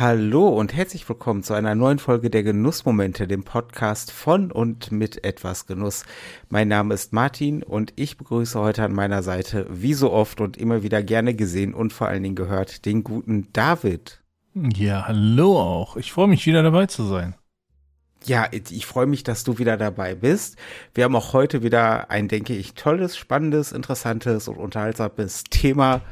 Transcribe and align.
Hallo 0.00 0.46
und 0.46 0.76
herzlich 0.76 1.08
willkommen 1.08 1.42
zu 1.42 1.54
einer 1.54 1.74
neuen 1.74 1.98
Folge 1.98 2.30
der 2.30 2.44
Genussmomente, 2.44 3.26
dem 3.26 3.42
Podcast 3.42 4.12
von 4.12 4.52
und 4.52 4.92
mit 4.92 5.24
etwas 5.24 5.66
Genuss. 5.66 6.04
Mein 6.50 6.68
Name 6.68 6.94
ist 6.94 7.12
Martin 7.12 7.64
und 7.64 7.94
ich 7.96 8.16
begrüße 8.16 8.60
heute 8.60 8.84
an 8.84 8.92
meiner 8.92 9.24
Seite, 9.24 9.66
wie 9.68 9.94
so 9.94 10.12
oft 10.12 10.40
und 10.40 10.56
immer 10.56 10.84
wieder 10.84 11.02
gerne 11.02 11.34
gesehen 11.34 11.74
und 11.74 11.92
vor 11.92 12.06
allen 12.06 12.22
Dingen 12.22 12.36
gehört, 12.36 12.84
den 12.84 13.02
guten 13.02 13.48
David. 13.52 14.22
Ja, 14.54 15.08
hallo 15.08 15.58
auch. 15.58 15.96
Ich 15.96 16.12
freue 16.12 16.28
mich 16.28 16.46
wieder 16.46 16.62
dabei 16.62 16.86
zu 16.86 17.02
sein. 17.02 17.34
Ja, 18.24 18.46
ich 18.52 18.86
freue 18.86 19.06
mich, 19.06 19.24
dass 19.24 19.42
du 19.42 19.58
wieder 19.58 19.76
dabei 19.76 20.14
bist. 20.14 20.58
Wir 20.94 21.04
haben 21.04 21.16
auch 21.16 21.32
heute 21.32 21.64
wieder 21.64 22.08
ein, 22.08 22.28
denke 22.28 22.54
ich, 22.54 22.74
tolles, 22.74 23.16
spannendes, 23.16 23.72
interessantes 23.72 24.46
und 24.46 24.58
unterhaltsames 24.58 25.42
Thema 25.50 26.02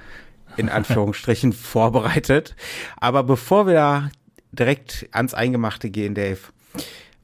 in 0.57 0.68
Anführungsstrichen 0.68 1.52
vorbereitet. 1.52 2.56
Aber 2.97 3.23
bevor 3.23 3.66
wir 3.66 4.10
direkt 4.52 5.09
ans 5.12 5.34
Eingemachte 5.34 5.91
gehen, 5.91 6.14
Dave, 6.14 6.38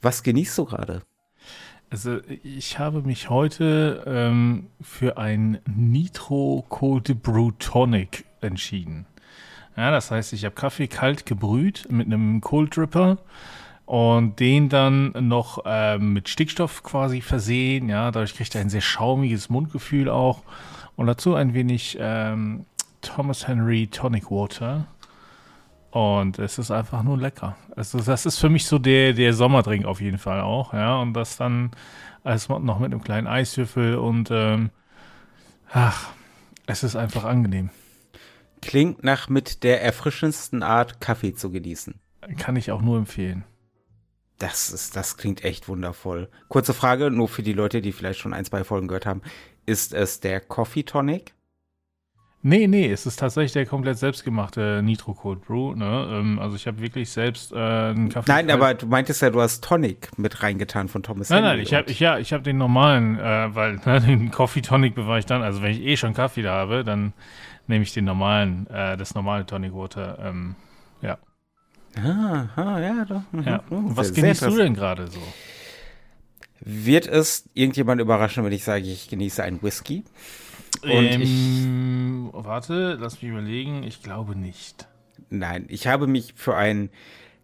was 0.00 0.22
genießt 0.22 0.58
du 0.58 0.64
gerade? 0.66 1.02
Also 1.90 2.20
ich 2.42 2.78
habe 2.78 3.02
mich 3.02 3.28
heute 3.28 4.02
ähm, 4.06 4.68
für 4.80 5.18
ein 5.18 5.58
Nitro 5.66 6.64
Cold 6.70 7.22
Brew 7.22 7.50
Tonic 7.58 8.24
entschieden. 8.40 9.04
Ja, 9.76 9.90
das 9.90 10.10
heißt, 10.10 10.32
ich 10.32 10.44
habe 10.44 10.54
Kaffee 10.54 10.88
kalt 10.88 11.26
gebrüht 11.26 11.86
mit 11.90 12.06
einem 12.06 12.40
Cold 12.40 12.76
Dripper 12.76 13.18
und 13.84 14.40
den 14.40 14.70
dann 14.70 15.12
noch 15.20 15.62
ähm, 15.66 16.14
mit 16.14 16.30
Stickstoff 16.30 16.82
quasi 16.82 17.20
versehen. 17.20 17.88
Ja, 17.90 18.10
dadurch 18.10 18.34
kriegt 18.34 18.54
er 18.54 18.62
ein 18.62 18.70
sehr 18.70 18.80
schaumiges 18.80 19.50
Mundgefühl 19.50 20.08
auch 20.08 20.42
und 20.96 21.06
dazu 21.06 21.34
ein 21.34 21.52
wenig 21.52 21.98
ähm, 22.00 22.64
Thomas 23.02 23.46
Henry 23.46 23.88
Tonic 23.88 24.30
Water. 24.30 24.86
Und 25.90 26.38
es 26.38 26.58
ist 26.58 26.70
einfach 26.70 27.02
nur 27.02 27.18
lecker. 27.18 27.56
Also 27.76 28.00
das 28.00 28.24
ist 28.24 28.38
für 28.38 28.48
mich 28.48 28.64
so 28.64 28.78
der, 28.78 29.12
der 29.12 29.34
Sommerdrink 29.34 29.84
auf 29.84 30.00
jeden 30.00 30.16
Fall 30.16 30.40
auch, 30.40 30.72
ja. 30.72 30.96
Und 30.96 31.12
das 31.12 31.36
dann 31.36 31.72
alles 32.24 32.48
noch 32.48 32.78
mit 32.78 32.92
einem 32.92 33.02
kleinen 33.02 33.26
Eiswürfel 33.26 33.96
und 33.96 34.30
ähm, 34.30 34.70
ach, 35.70 36.10
es 36.66 36.82
ist 36.82 36.96
einfach 36.96 37.24
angenehm. 37.24 37.70
Klingt 38.62 39.04
nach 39.04 39.28
mit 39.28 39.64
der 39.64 39.82
erfrischendsten 39.82 40.62
Art, 40.62 41.00
Kaffee 41.00 41.34
zu 41.34 41.50
genießen. 41.50 42.00
Kann 42.38 42.56
ich 42.56 42.70
auch 42.70 42.80
nur 42.80 42.96
empfehlen. 42.96 43.44
Das 44.38 44.70
ist, 44.70 44.96
das 44.96 45.16
klingt 45.16 45.44
echt 45.44 45.68
wundervoll. 45.68 46.28
Kurze 46.48 46.72
Frage, 46.72 47.10
nur 47.10 47.28
für 47.28 47.42
die 47.42 47.52
Leute, 47.52 47.82
die 47.82 47.92
vielleicht 47.92 48.20
schon 48.20 48.32
ein, 48.32 48.44
zwei 48.44 48.64
Folgen 48.64 48.88
gehört 48.88 49.06
haben. 49.06 49.22
Ist 49.66 49.92
es 49.92 50.20
der 50.20 50.40
Coffee 50.40 50.84
Tonic? 50.84 51.34
Nee, 52.44 52.66
nee, 52.66 52.90
es 52.90 53.06
ist 53.06 53.20
tatsächlich 53.20 53.52
der 53.52 53.66
komplett 53.66 53.98
selbstgemachte 53.98 54.80
Nitro 54.82 55.14
Cold 55.14 55.46
Brew. 55.46 55.74
Ne? 55.74 56.08
Ähm, 56.10 56.40
also 56.40 56.56
ich 56.56 56.66
habe 56.66 56.80
wirklich 56.80 57.08
selbst 57.10 57.52
äh, 57.52 57.56
einen 57.56 58.08
Kaffee. 58.08 58.32
Nein, 58.32 58.50
aber 58.50 58.74
du 58.74 58.86
meintest 58.86 59.22
ja, 59.22 59.30
du 59.30 59.40
hast 59.40 59.62
Tonic 59.62 60.08
mit 60.18 60.42
reingetan 60.42 60.88
von 60.88 61.04
Thomas 61.04 61.30
Nein, 61.30 61.44
nein, 61.44 61.60
ich 61.60 61.72
habe 61.72 61.88
ich, 61.88 62.00
ja, 62.00 62.18
ich 62.18 62.32
hab 62.32 62.42
den 62.42 62.58
normalen, 62.58 63.16
äh, 63.16 63.54
weil 63.54 63.80
ne, 63.84 64.00
den 64.00 64.32
Coffee 64.32 64.60
Tonic 64.60 64.96
bewahre 64.96 65.20
ich 65.20 65.26
dann. 65.26 65.42
Also 65.42 65.62
wenn 65.62 65.70
ich 65.70 65.82
eh 65.82 65.96
schon 65.96 66.14
Kaffee 66.14 66.42
da 66.42 66.54
habe, 66.54 66.82
dann 66.82 67.12
nehme 67.68 67.84
ich 67.84 67.92
den 67.92 68.06
normalen, 68.06 68.66
äh, 68.66 68.96
das 68.96 69.14
normale 69.14 69.46
Tonic 69.46 69.72
Water. 69.72 70.18
Ähm, 70.20 70.56
ja. 71.00 71.18
Ah, 71.96 72.48
ah, 72.56 72.80
ja, 72.80 73.04
doch. 73.04 73.22
Mhm. 73.30 73.42
Ja. 73.44 73.62
Was 73.68 74.12
genießt 74.12 74.42
du 74.46 74.56
denn 74.56 74.74
gerade 74.74 75.06
so? 75.06 75.20
Wird 76.58 77.06
es 77.06 77.48
irgendjemand 77.54 78.00
überraschen, 78.00 78.44
wenn 78.44 78.52
ich 78.52 78.64
sage, 78.64 78.84
ich 78.84 79.08
genieße 79.08 79.44
einen 79.44 79.62
Whisky? 79.62 80.02
Und 80.82 80.90
ähm, 80.90 82.30
ich, 82.32 82.44
warte, 82.44 82.96
lass 83.00 83.20
mich 83.20 83.30
überlegen. 83.30 83.82
Ich 83.82 84.02
glaube 84.02 84.36
nicht. 84.36 84.88
Nein, 85.30 85.66
ich 85.68 85.86
habe 85.86 86.06
mich 86.06 86.34
für 86.36 86.56
einen 86.56 86.90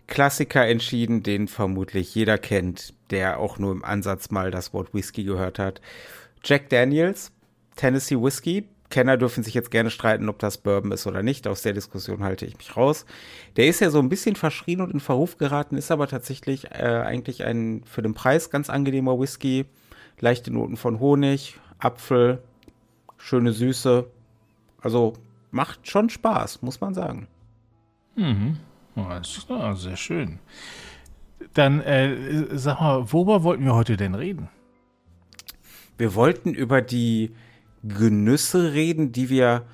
Klassiker 0.06 0.66
entschieden, 0.66 1.22
den 1.22 1.48
vermutlich 1.48 2.14
jeder 2.14 2.38
kennt, 2.38 2.94
der 3.10 3.38
auch 3.38 3.58
nur 3.58 3.72
im 3.72 3.84
Ansatz 3.84 4.30
mal 4.30 4.50
das 4.50 4.72
Wort 4.72 4.94
Whisky 4.94 5.24
gehört 5.24 5.58
hat. 5.58 5.80
Jack 6.42 6.68
Daniels, 6.70 7.30
Tennessee 7.76 8.16
Whisky. 8.16 8.66
Kenner 8.90 9.18
dürfen 9.18 9.44
sich 9.44 9.52
jetzt 9.52 9.70
gerne 9.70 9.90
streiten, 9.90 10.30
ob 10.30 10.38
das 10.38 10.58
Bourbon 10.58 10.92
ist 10.92 11.06
oder 11.06 11.22
nicht. 11.22 11.46
Aus 11.46 11.60
der 11.60 11.74
Diskussion 11.74 12.22
halte 12.22 12.46
ich 12.46 12.56
mich 12.56 12.74
raus. 12.74 13.04
Der 13.56 13.66
ist 13.66 13.80
ja 13.80 13.90
so 13.90 13.98
ein 13.98 14.08
bisschen 14.08 14.34
verschrien 14.34 14.80
und 14.80 14.92
in 14.92 15.00
Verruf 15.00 15.36
geraten, 15.36 15.76
ist 15.76 15.90
aber 15.90 16.08
tatsächlich 16.08 16.70
äh, 16.70 17.02
eigentlich 17.04 17.44
ein 17.44 17.82
für 17.84 18.00
den 18.00 18.14
Preis 18.14 18.48
ganz 18.48 18.70
angenehmer 18.70 19.20
Whisky. 19.20 19.66
Leichte 20.20 20.50
Noten 20.50 20.78
von 20.78 21.00
Honig, 21.00 21.58
Apfel, 21.78 22.42
schöne 23.18 23.52
Süße. 23.52 24.06
Also 24.80 25.14
macht 25.50 25.88
schon 25.88 26.08
Spaß, 26.08 26.62
muss 26.62 26.80
man 26.80 26.94
sagen. 26.94 27.28
Mhm. 28.16 28.58
Alles 28.96 29.44
klar, 29.46 29.76
sehr 29.76 29.96
schön. 29.96 30.38
Dann 31.54 31.80
äh, 31.80 32.46
sag 32.56 32.80
mal, 32.80 33.12
worüber 33.12 33.42
wollten 33.42 33.64
wir 33.64 33.74
heute 33.74 33.96
denn 33.96 34.14
reden? 34.14 34.48
Wir 35.96 36.14
wollten 36.14 36.54
über 36.54 36.80
die 36.80 37.32
Genüsse 37.82 38.72
reden, 38.72 39.12
die 39.12 39.28
wir 39.28 39.64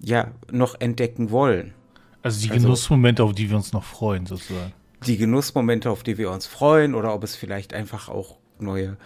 ja 0.00 0.30
noch 0.50 0.80
entdecken 0.80 1.30
wollen. 1.30 1.74
Also 2.22 2.42
die 2.42 2.50
also, 2.50 2.66
Genussmomente, 2.66 3.22
auf 3.22 3.34
die 3.34 3.48
wir 3.48 3.56
uns 3.56 3.72
noch 3.72 3.84
freuen, 3.84 4.26
sozusagen. 4.26 4.72
Die 5.06 5.16
Genussmomente, 5.16 5.90
auf 5.90 6.02
die 6.02 6.18
wir 6.18 6.30
uns 6.30 6.46
freuen, 6.46 6.94
oder 6.94 7.14
ob 7.14 7.24
es 7.24 7.34
vielleicht 7.34 7.72
einfach 7.72 8.08
auch 8.08 8.36
neue 8.58 8.96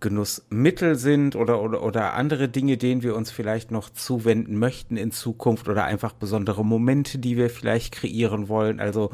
Genussmittel 0.00 0.94
sind 0.96 1.34
oder, 1.36 1.62
oder, 1.62 1.82
oder 1.82 2.14
andere 2.14 2.48
Dinge, 2.48 2.76
denen 2.76 3.02
wir 3.02 3.16
uns 3.16 3.30
vielleicht 3.30 3.70
noch 3.70 3.90
zuwenden 3.90 4.58
möchten 4.58 4.96
in 4.96 5.10
Zukunft 5.10 5.68
oder 5.68 5.84
einfach 5.84 6.12
besondere 6.12 6.64
Momente, 6.64 7.18
die 7.18 7.36
wir 7.36 7.50
vielleicht 7.50 7.92
kreieren 7.92 8.48
wollen. 8.48 8.80
Also 8.80 9.10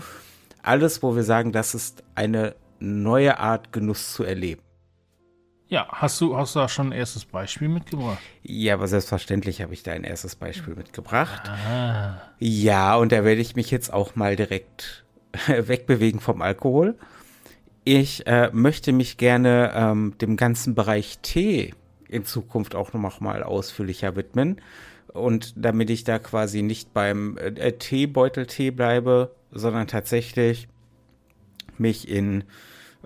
alles, 0.63 1.03
wo 1.03 1.17
wir 1.17 1.23
sagen, 1.23 1.53
das 1.53 1.75
ist 1.75 2.03
eine 2.15 2.55
neue 2.81 3.39
Art 3.39 3.73
Genuss 3.73 4.13
zu 4.13 4.25
erleben. 4.25 4.63
Ja, 5.67 5.89
hast 5.89 6.21
du, 6.21 6.37
hast 6.37 6.55
du 6.55 6.61
da 6.61 6.69
schon 6.69 6.89
ein 6.89 6.93
erstes 6.93 7.25
Beispiel 7.25 7.69
mitgebracht? 7.69 8.19
Ja, 8.43 8.75
aber 8.75 8.87
selbstverständlich 8.87 9.63
habe 9.63 9.73
ich 9.73 9.83
da 9.83 9.93
ein 9.93 10.05
erstes 10.05 10.37
Beispiel 10.37 10.75
mitgebracht. 10.75 11.49
Ah. 11.49 12.21
Ja, 12.39 12.97
und 12.97 13.13
da 13.13 13.25
werde 13.25 13.41
ich 13.41 13.57
mich 13.57 13.71
jetzt 13.71 13.93
auch 13.93 14.15
mal 14.15 14.37
direkt 14.37 15.05
wegbewegen 15.47 16.21
vom 16.21 16.43
Alkohol. 16.43 16.99
Ich 17.85 18.27
äh, 18.27 18.51
möchte 18.53 18.93
mich 18.93 19.19
gerne 19.19 19.73
ähm, 19.75 20.15
dem 20.21 20.37
ganzen 20.37 20.75
Bereich 20.75 21.19
Tee 21.19 21.75
in 22.09 22.25
Zukunft 22.25 22.75
auch 22.75 22.93
noch 22.95 23.21
mal 23.21 23.43
ausführlicher 23.43 24.17
widmen. 24.17 24.61
Und 25.13 25.53
damit 25.57 25.91
ich 25.91 26.05
da 26.05 26.19
quasi 26.19 26.63
nicht 26.63 26.95
beim 26.95 27.37
äh, 27.37 27.73
Teebeuteltee 27.73 28.71
bleibe, 28.71 29.35
sondern 29.53 29.87
tatsächlich 29.87 30.67
mich 31.77 32.09
in 32.09 32.45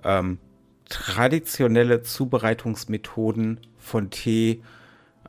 ähm, 0.03 0.39
traditionelle 0.87 2.01
Zubereitungsmethoden 2.01 3.59
von 3.77 4.09
Tee 4.09 4.61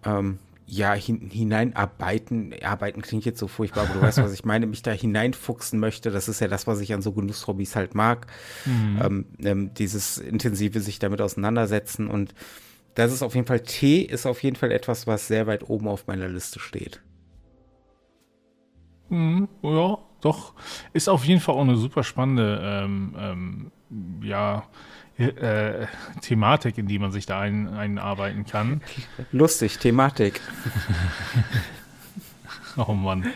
ähm, 0.05 0.39
ja, 0.71 0.95
hin, 0.95 1.31
hineinarbeiten, 1.31 2.55
arbeiten 2.63 3.03
klingt 3.03 3.25
jetzt 3.25 3.41
so 3.41 3.49
furchtbar, 3.49 3.85
aber 3.85 3.95
du 3.95 4.03
weißt, 4.03 4.19
was 4.19 4.33
ich 4.33 4.45
meine, 4.45 4.67
mich 4.67 4.83
da 4.83 4.93
hineinfuchsen 4.93 5.81
möchte. 5.81 6.13
Das 6.13 6.29
ist 6.29 6.41
ja 6.41 6.47
das, 6.47 6.69
was 6.69 6.81
ich 6.81 6.95
an 6.95 7.03
so 7.03 7.13
Genusshobbys 7.13 7.75
halt 7.75 7.97
mag. 7.97 8.29
Mhm. 8.65 9.01
Ähm, 9.03 9.27
ähm, 9.43 9.75
dieses 9.75 10.19
intensive 10.19 10.81
sich 10.81 11.01
damit 11.01 11.21
auseinandersetzen. 11.21 12.07
Und 12.07 12.35
das 12.95 13.13
ist 13.13 13.23
auf 13.23 13.35
jeden 13.35 13.49
Fall, 13.49 13.61
Tee 13.61 14.03
ist 14.03 14.27
auf 14.27 14.43
jeden 14.45 14.55
Fall 14.55 14.71
etwas, 14.71 15.09
was 15.09 15.27
sehr 15.27 15.49
weit 15.49 15.69
oben 15.69 15.89
auf 15.89 16.07
meiner 16.07 16.29
Liste 16.29 16.61
steht. 16.61 17.03
Mhm, 19.09 19.49
ja, 19.63 19.99
doch. 20.21 20.55
Ist 20.93 21.09
auf 21.09 21.25
jeden 21.25 21.41
Fall 21.41 21.57
auch 21.57 21.63
eine 21.63 21.77
super 21.77 22.05
spannende, 22.05 22.61
ähm, 22.63 23.17
ähm 23.19 23.73
ja, 24.23 24.69
äh, 25.21 25.87
Thematik, 26.23 26.79
in 26.79 26.87
die 26.87 26.99
man 26.99 27.13
sich 27.13 27.27
da 27.27 27.41
ein, 27.41 27.69
einarbeiten 27.69 28.45
kann. 28.47 28.81
Lustig, 29.33 29.79
Thematik. 29.79 30.41
oh 32.77 32.93
Mann. 32.93 33.27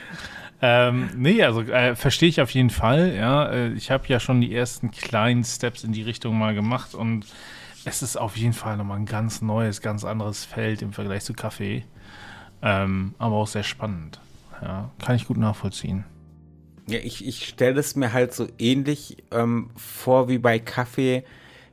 Ähm, 0.62 1.10
nee, 1.16 1.42
also 1.42 1.60
äh, 1.60 1.94
verstehe 1.94 2.28
ich 2.28 2.40
auf 2.40 2.50
jeden 2.50 2.70
Fall. 2.70 3.14
Ja, 3.14 3.50
äh, 3.50 3.72
ich 3.72 3.90
habe 3.90 4.06
ja 4.08 4.18
schon 4.18 4.40
die 4.40 4.54
ersten 4.54 4.90
kleinen 4.90 5.44
Steps 5.44 5.84
in 5.84 5.92
die 5.92 6.02
Richtung 6.02 6.38
mal 6.38 6.54
gemacht 6.54 6.94
und 6.94 7.26
es 7.84 8.02
ist 8.02 8.16
auf 8.16 8.36
jeden 8.36 8.54
Fall 8.54 8.76
nochmal 8.76 8.98
ein 8.98 9.06
ganz 9.06 9.42
neues, 9.42 9.82
ganz 9.82 10.04
anderes 10.04 10.44
Feld 10.44 10.80
im 10.80 10.92
Vergleich 10.92 11.22
zu 11.24 11.34
Kaffee. 11.34 11.84
Ähm, 12.62 13.14
aber 13.18 13.36
auch 13.36 13.46
sehr 13.46 13.62
spannend. 13.62 14.20
Ja, 14.62 14.90
kann 15.04 15.16
ich 15.16 15.26
gut 15.26 15.36
nachvollziehen. 15.36 16.04
Ja, 16.86 16.98
ich, 16.98 17.26
ich 17.26 17.46
stelle 17.46 17.80
es 17.80 17.96
mir 17.96 18.12
halt 18.12 18.32
so 18.32 18.48
ähnlich 18.58 19.18
ähm, 19.32 19.70
vor 19.76 20.28
wie 20.28 20.38
bei 20.38 20.58
Kaffee 20.58 21.24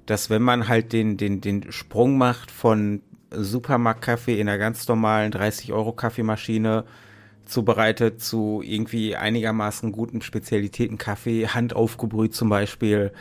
dass 0.05 0.29
wenn 0.29 0.41
man 0.41 0.67
halt 0.67 0.93
den, 0.93 1.17
den, 1.17 1.41
den 1.41 1.71
Sprung 1.71 2.17
macht 2.17 2.51
von 2.51 3.01
Supermarktkaffee 3.31 4.39
in 4.39 4.49
einer 4.49 4.57
ganz 4.57 4.87
normalen 4.87 5.31
30-Euro-Kaffeemaschine 5.31 6.85
zubereitet 7.45 8.21
zu 8.21 8.61
irgendwie 8.63 9.15
einigermaßen 9.15 9.91
guten 9.91 10.21
Spezialitäten 10.21 10.97
Kaffee, 10.97 11.47
handaufgebrüht 11.47 12.33
zum 12.33 12.49
Beispiel. 12.49 13.11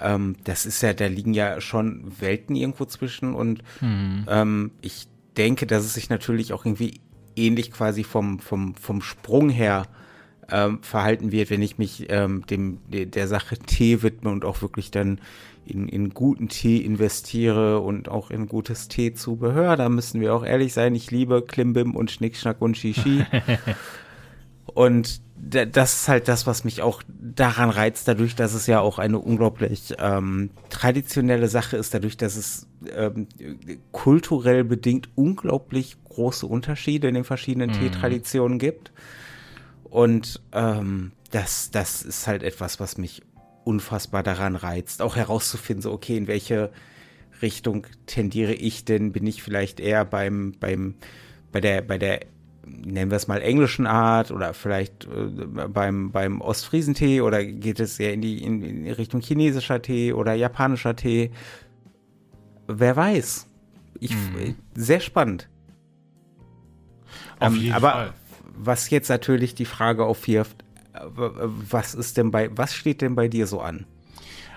Ähm, 0.00 0.36
das 0.44 0.66
ist 0.66 0.82
ja, 0.82 0.92
da 0.92 1.06
liegen 1.06 1.34
ja 1.34 1.60
schon 1.60 2.12
Welten 2.20 2.56
irgendwo 2.56 2.84
zwischen 2.84 3.34
und 3.34 3.62
hm. 3.80 4.26
ähm, 4.28 4.70
ich 4.80 5.08
denke, 5.36 5.66
dass 5.66 5.84
es 5.84 5.94
sich 5.94 6.08
natürlich 6.10 6.52
auch 6.52 6.64
irgendwie 6.64 7.00
ähnlich 7.36 7.70
quasi 7.70 8.04
vom, 8.04 8.38
vom, 8.38 8.74
vom 8.74 9.00
Sprung 9.02 9.48
her 9.48 9.86
ähm, 10.50 10.82
verhalten 10.82 11.32
wird, 11.32 11.50
wenn 11.50 11.62
ich 11.62 11.78
mich 11.78 12.06
ähm, 12.08 12.44
dem 12.46 12.78
der 12.88 13.28
Sache 13.28 13.58
Tee 13.66 14.02
widme 14.02 14.30
und 14.30 14.44
auch 14.44 14.62
wirklich 14.62 14.90
dann 14.90 15.20
in, 15.66 15.88
in 15.88 16.10
guten 16.10 16.48
Tee 16.48 16.78
investiere 16.78 17.80
und 17.80 18.08
auch 18.08 18.30
in 18.30 18.48
gutes 18.48 18.88
Teezubehör. 18.88 19.76
Da 19.76 19.88
müssen 19.88 20.20
wir 20.20 20.34
auch 20.34 20.44
ehrlich 20.44 20.72
sein. 20.72 20.94
Ich 20.94 21.10
liebe 21.10 21.42
Klimbim 21.42 21.94
und 21.94 22.10
Schnickschnack 22.10 22.60
und 22.60 22.76
Shishi. 22.76 23.24
und 24.66 25.20
das 25.40 25.94
ist 25.94 26.08
halt 26.08 26.28
das, 26.28 26.46
was 26.46 26.64
mich 26.64 26.82
auch 26.82 27.02
daran 27.08 27.70
reizt, 27.70 28.08
dadurch, 28.08 28.34
dass 28.34 28.54
es 28.54 28.66
ja 28.66 28.80
auch 28.80 28.98
eine 28.98 29.18
unglaublich 29.18 29.94
ähm, 29.98 30.50
traditionelle 30.68 31.48
Sache 31.48 31.76
ist, 31.76 31.94
dadurch, 31.94 32.16
dass 32.16 32.36
es 32.36 32.66
ähm, 32.94 33.28
kulturell 33.92 34.64
bedingt 34.64 35.10
unglaublich 35.14 35.96
große 36.08 36.46
Unterschiede 36.46 37.08
in 37.08 37.14
den 37.14 37.24
verschiedenen 37.24 37.70
mm. 37.70 37.74
Teetraditionen 37.74 38.58
gibt. 38.58 38.90
Und 39.90 40.42
ähm, 40.52 41.12
das, 41.30 41.70
das 41.70 42.02
ist 42.02 42.26
halt 42.26 42.42
etwas, 42.42 42.80
was 42.80 42.98
mich 42.98 43.22
unfassbar 43.64 44.22
daran 44.22 44.56
reizt, 44.56 45.02
auch 45.02 45.16
herauszufinden, 45.16 45.82
so 45.82 45.92
okay, 45.92 46.16
in 46.16 46.26
welche 46.26 46.70
Richtung 47.42 47.86
tendiere 48.06 48.54
ich 48.54 48.84
denn? 48.84 49.12
Bin 49.12 49.26
ich 49.26 49.42
vielleicht 49.42 49.80
eher 49.80 50.04
beim, 50.04 50.54
beim, 50.58 50.94
bei 51.52 51.60
der, 51.60 51.82
bei 51.82 51.98
der, 51.98 52.20
nennen 52.66 53.10
wir 53.10 53.16
es 53.16 53.28
mal 53.28 53.40
englischen 53.40 53.86
Art 53.86 54.30
oder 54.30 54.54
vielleicht 54.54 55.04
äh, 55.04 55.68
beim, 55.68 56.10
beim 56.10 56.40
Ostfriesentee 56.40 57.20
oder 57.20 57.44
geht 57.44 57.80
es 57.80 57.98
eher 58.00 58.12
in 58.12 58.20
die, 58.20 58.42
in, 58.42 58.62
in 58.62 58.90
Richtung 58.90 59.20
chinesischer 59.20 59.80
Tee 59.82 60.12
oder 60.12 60.34
japanischer 60.34 60.96
Tee? 60.96 61.30
Wer 62.66 62.96
weiß. 62.96 63.46
Ich, 64.00 64.12
mhm. 64.12 64.56
Sehr 64.74 65.00
spannend. 65.00 65.48
Auf 67.40 67.54
ähm, 67.54 67.60
jeden 67.60 67.74
aber 67.74 67.90
Fall. 67.90 68.14
Was 68.58 68.90
jetzt 68.90 69.08
natürlich 69.08 69.54
die 69.54 69.64
Frage 69.64 70.04
aufwirft, 70.04 70.64
was 71.14 71.94
ist 71.94 72.16
denn 72.16 72.30
bei, 72.30 72.50
was 72.56 72.74
steht 72.74 73.02
denn 73.02 73.14
bei 73.14 73.28
dir 73.28 73.46
so 73.46 73.60
an? 73.60 73.86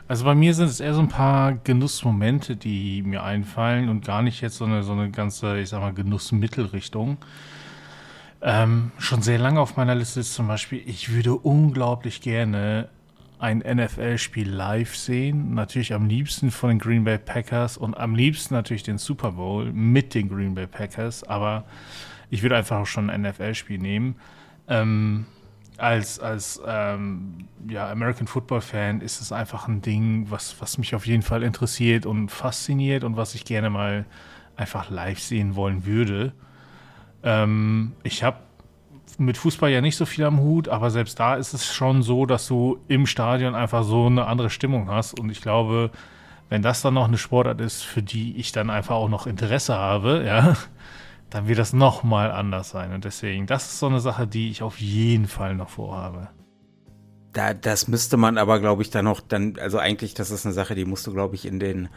Also 0.07 0.25
bei 0.25 0.35
mir 0.35 0.53
sind 0.53 0.67
es 0.67 0.79
eher 0.79 0.93
so 0.93 0.99
ein 0.99 1.07
paar 1.07 1.53
Genussmomente, 1.53 2.55
die 2.57 3.01
mir 3.03 3.23
einfallen 3.23 3.87
und 3.87 4.05
gar 4.05 4.21
nicht 4.21 4.41
jetzt 4.41 4.57
so 4.57 4.65
eine, 4.65 4.83
so 4.83 4.91
eine 4.91 5.09
ganze, 5.09 5.59
ich 5.59 5.69
sag 5.69 5.79
mal, 5.79 5.93
Genussmittelrichtung. 5.93 7.17
Ähm, 8.41 8.91
schon 8.97 9.21
sehr 9.21 9.37
lange 9.37 9.61
auf 9.61 9.77
meiner 9.77 9.95
Liste 9.95 10.19
ist 10.19 10.33
zum 10.33 10.47
Beispiel, 10.47 10.81
ich 10.85 11.13
würde 11.13 11.35
unglaublich 11.35 12.21
gerne 12.21 12.89
ein 13.39 13.59
NFL-Spiel 13.59 14.49
live 14.49 14.95
sehen. 14.95 15.53
Natürlich 15.53 15.93
am 15.93 16.07
liebsten 16.07 16.51
von 16.51 16.69
den 16.69 16.79
Green 16.79 17.03
Bay 17.03 17.17
Packers 17.17 17.77
und 17.77 17.97
am 17.97 18.15
liebsten 18.15 18.53
natürlich 18.53 18.83
den 18.83 18.97
Super 18.97 19.31
Bowl 19.31 19.71
mit 19.71 20.13
den 20.13 20.29
Green 20.29 20.55
Bay 20.55 20.67
Packers. 20.67 21.23
Aber 21.23 21.63
ich 22.31 22.41
würde 22.41 22.57
einfach 22.57 22.79
auch 22.79 22.87
schon 22.87 23.11
ein 23.11 23.21
NFL-Spiel 23.21 23.77
nehmen. 23.77 24.15
Ähm, 24.67 25.25
als, 25.77 26.19
als 26.19 26.61
ähm, 26.65 27.47
ja, 27.67 27.89
American 27.91 28.25
Football 28.25 28.61
Fan 28.61 29.01
ist 29.01 29.21
es 29.21 29.31
einfach 29.31 29.67
ein 29.67 29.81
Ding, 29.81 30.27
was, 30.29 30.55
was 30.59 30.77
mich 30.77 30.95
auf 30.95 31.05
jeden 31.05 31.23
Fall 31.23 31.43
interessiert 31.43 32.05
und 32.05 32.29
fasziniert 32.29 33.03
und 33.03 33.17
was 33.17 33.35
ich 33.35 33.45
gerne 33.45 33.69
mal 33.69 34.05
einfach 34.55 34.89
live 34.89 35.19
sehen 35.19 35.55
wollen 35.55 35.85
würde. 35.85 36.33
Ähm, 37.23 37.93
ich 38.03 38.23
habe 38.23 38.37
mit 39.17 39.37
Fußball 39.37 39.69
ja 39.69 39.81
nicht 39.81 39.97
so 39.97 40.05
viel 40.05 40.23
am 40.23 40.39
Hut, 40.39 40.69
aber 40.69 40.89
selbst 40.89 41.19
da 41.19 41.35
ist 41.35 41.53
es 41.53 41.73
schon 41.73 42.01
so, 42.01 42.25
dass 42.25 42.47
du 42.47 42.79
im 42.87 43.05
Stadion 43.05 43.55
einfach 43.55 43.83
so 43.83 44.05
eine 44.05 44.25
andere 44.25 44.49
Stimmung 44.49 44.89
hast. 44.89 45.19
Und 45.19 45.29
ich 45.29 45.41
glaube, 45.41 45.91
wenn 46.47 46.61
das 46.61 46.81
dann 46.81 46.93
noch 46.93 47.07
eine 47.07 47.17
Sportart 47.17 47.59
ist, 47.59 47.81
für 47.81 48.01
die 48.01 48.37
ich 48.37 48.51
dann 48.51 48.69
einfach 48.69 48.95
auch 48.95 49.09
noch 49.09 49.27
Interesse 49.27 49.75
habe, 49.75 50.23
ja, 50.25 50.55
dann 51.31 51.47
wird 51.47 51.57
das 51.57 51.73
nochmal 51.73 52.29
anders 52.29 52.69
sein. 52.69 52.93
Und 52.93 53.05
deswegen, 53.05 53.47
das 53.47 53.65
ist 53.65 53.79
so 53.79 53.87
eine 53.87 54.01
Sache, 54.01 54.27
die 54.27 54.51
ich 54.51 54.61
auf 54.61 54.79
jeden 54.79 55.27
Fall 55.27 55.55
noch 55.55 55.69
vorhabe. 55.69 56.27
Da, 57.33 57.53
das 57.53 57.87
müsste 57.87 58.17
man 58.17 58.37
aber, 58.37 58.59
glaube 58.59 58.81
ich, 58.81 58.89
dann 58.89 59.05
noch, 59.05 59.21
dann, 59.21 59.57
also 59.57 59.79
eigentlich, 59.79 60.13
das 60.13 60.29
ist 60.29 60.45
eine 60.45 60.53
Sache, 60.53 60.75
die 60.75 60.83
musst 60.83 61.07
du, 61.07 61.13
glaube 61.13 61.35
ich, 61.35 61.45
in 61.45 61.59
den, 61.59 61.87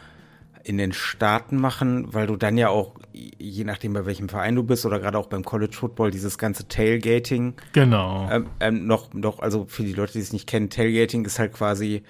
in 0.63 0.77
den 0.77 0.93
Staaten 0.93 1.57
machen, 1.57 2.13
weil 2.13 2.27
du 2.27 2.37
dann 2.37 2.57
ja 2.57 2.69
auch, 2.69 2.95
je 3.11 3.65
nachdem 3.65 3.91
bei 3.91 4.05
welchem 4.05 4.29
Verein 4.29 4.55
du 4.55 4.63
bist 4.63 4.85
oder 4.85 4.99
gerade 4.99 5.17
auch 5.17 5.27
beim 5.27 5.43
College 5.43 5.75
Football, 5.75 6.11
dieses 6.11 6.37
ganze 6.37 6.69
Tailgating. 6.69 7.55
Genau. 7.73 8.29
Ähm, 8.31 8.47
ähm, 8.61 8.87
noch, 8.87 9.13
noch, 9.13 9.39
also 9.39 9.65
für 9.67 9.83
die 9.83 9.93
Leute, 9.93 10.13
die 10.13 10.19
es 10.19 10.31
nicht 10.31 10.47
kennen, 10.47 10.69
Tailgating 10.69 11.25
ist 11.25 11.39
halt 11.39 11.51
quasi 11.51 12.03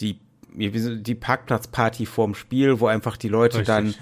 die, 0.00 0.20
die 0.54 1.14
Parkplatzparty 1.16 2.06
vorm 2.06 2.36
Spiel, 2.36 2.78
wo 2.78 2.86
einfach 2.86 3.16
die 3.16 3.28
Leute 3.28 3.58
Richtig. 3.58 3.66
dann 3.66 3.94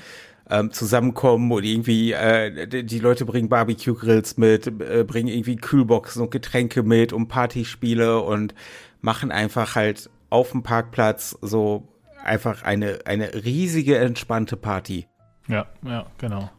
ähm, 0.51 0.73
zusammenkommen 0.73 1.51
und 1.53 1.65
irgendwie 1.65 2.13
äh, 2.13 2.67
die 2.67 2.99
Leute 2.99 3.25
bringen 3.25 3.49
Barbecue-Grills 3.49 4.37
mit, 4.39 4.67
äh, 4.67 5.05
bringen 5.07 5.29
irgendwie 5.29 5.57
Kühlboxen 5.57 6.23
und 6.23 6.31
Getränke 6.31 6.83
mit 6.83 7.13
und 7.13 7.29
Partyspiele 7.29 8.21
und 8.21 8.55
machen 9.01 9.31
einfach 9.31 9.77
halt 9.77 10.11
auf 10.31 10.51
dem 10.53 10.63
Parkplatz 10.63 11.37
so 11.43 11.89
einfach 12.25 12.63
eine, 12.63 13.01
eine 13.05 13.33
riesige 13.45 13.99
entspannte 13.99 14.57
Party. 14.57 15.07
Ja, 15.49 15.67
ja, 15.83 16.07
genau. 16.19 16.51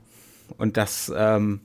Und 0.57 0.77
das, 0.77 1.11
ähm, 1.15 1.61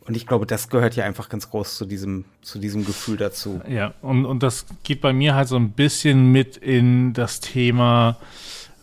und 0.00 0.16
ich 0.16 0.26
glaube, 0.26 0.46
das 0.46 0.68
gehört 0.68 0.94
ja 0.94 1.04
einfach 1.04 1.28
ganz 1.28 1.50
groß 1.50 1.76
zu 1.76 1.86
diesem, 1.86 2.26
zu 2.42 2.58
diesem 2.58 2.84
Gefühl 2.84 3.16
dazu. 3.16 3.60
Ja, 3.68 3.94
und, 4.02 4.24
und 4.24 4.42
das 4.42 4.66
geht 4.82 5.00
bei 5.00 5.12
mir 5.12 5.34
halt 5.34 5.48
so 5.48 5.56
ein 5.56 5.72
bisschen 5.72 6.32
mit 6.32 6.56
in 6.56 7.12
das 7.12 7.40
Thema, 7.40 8.18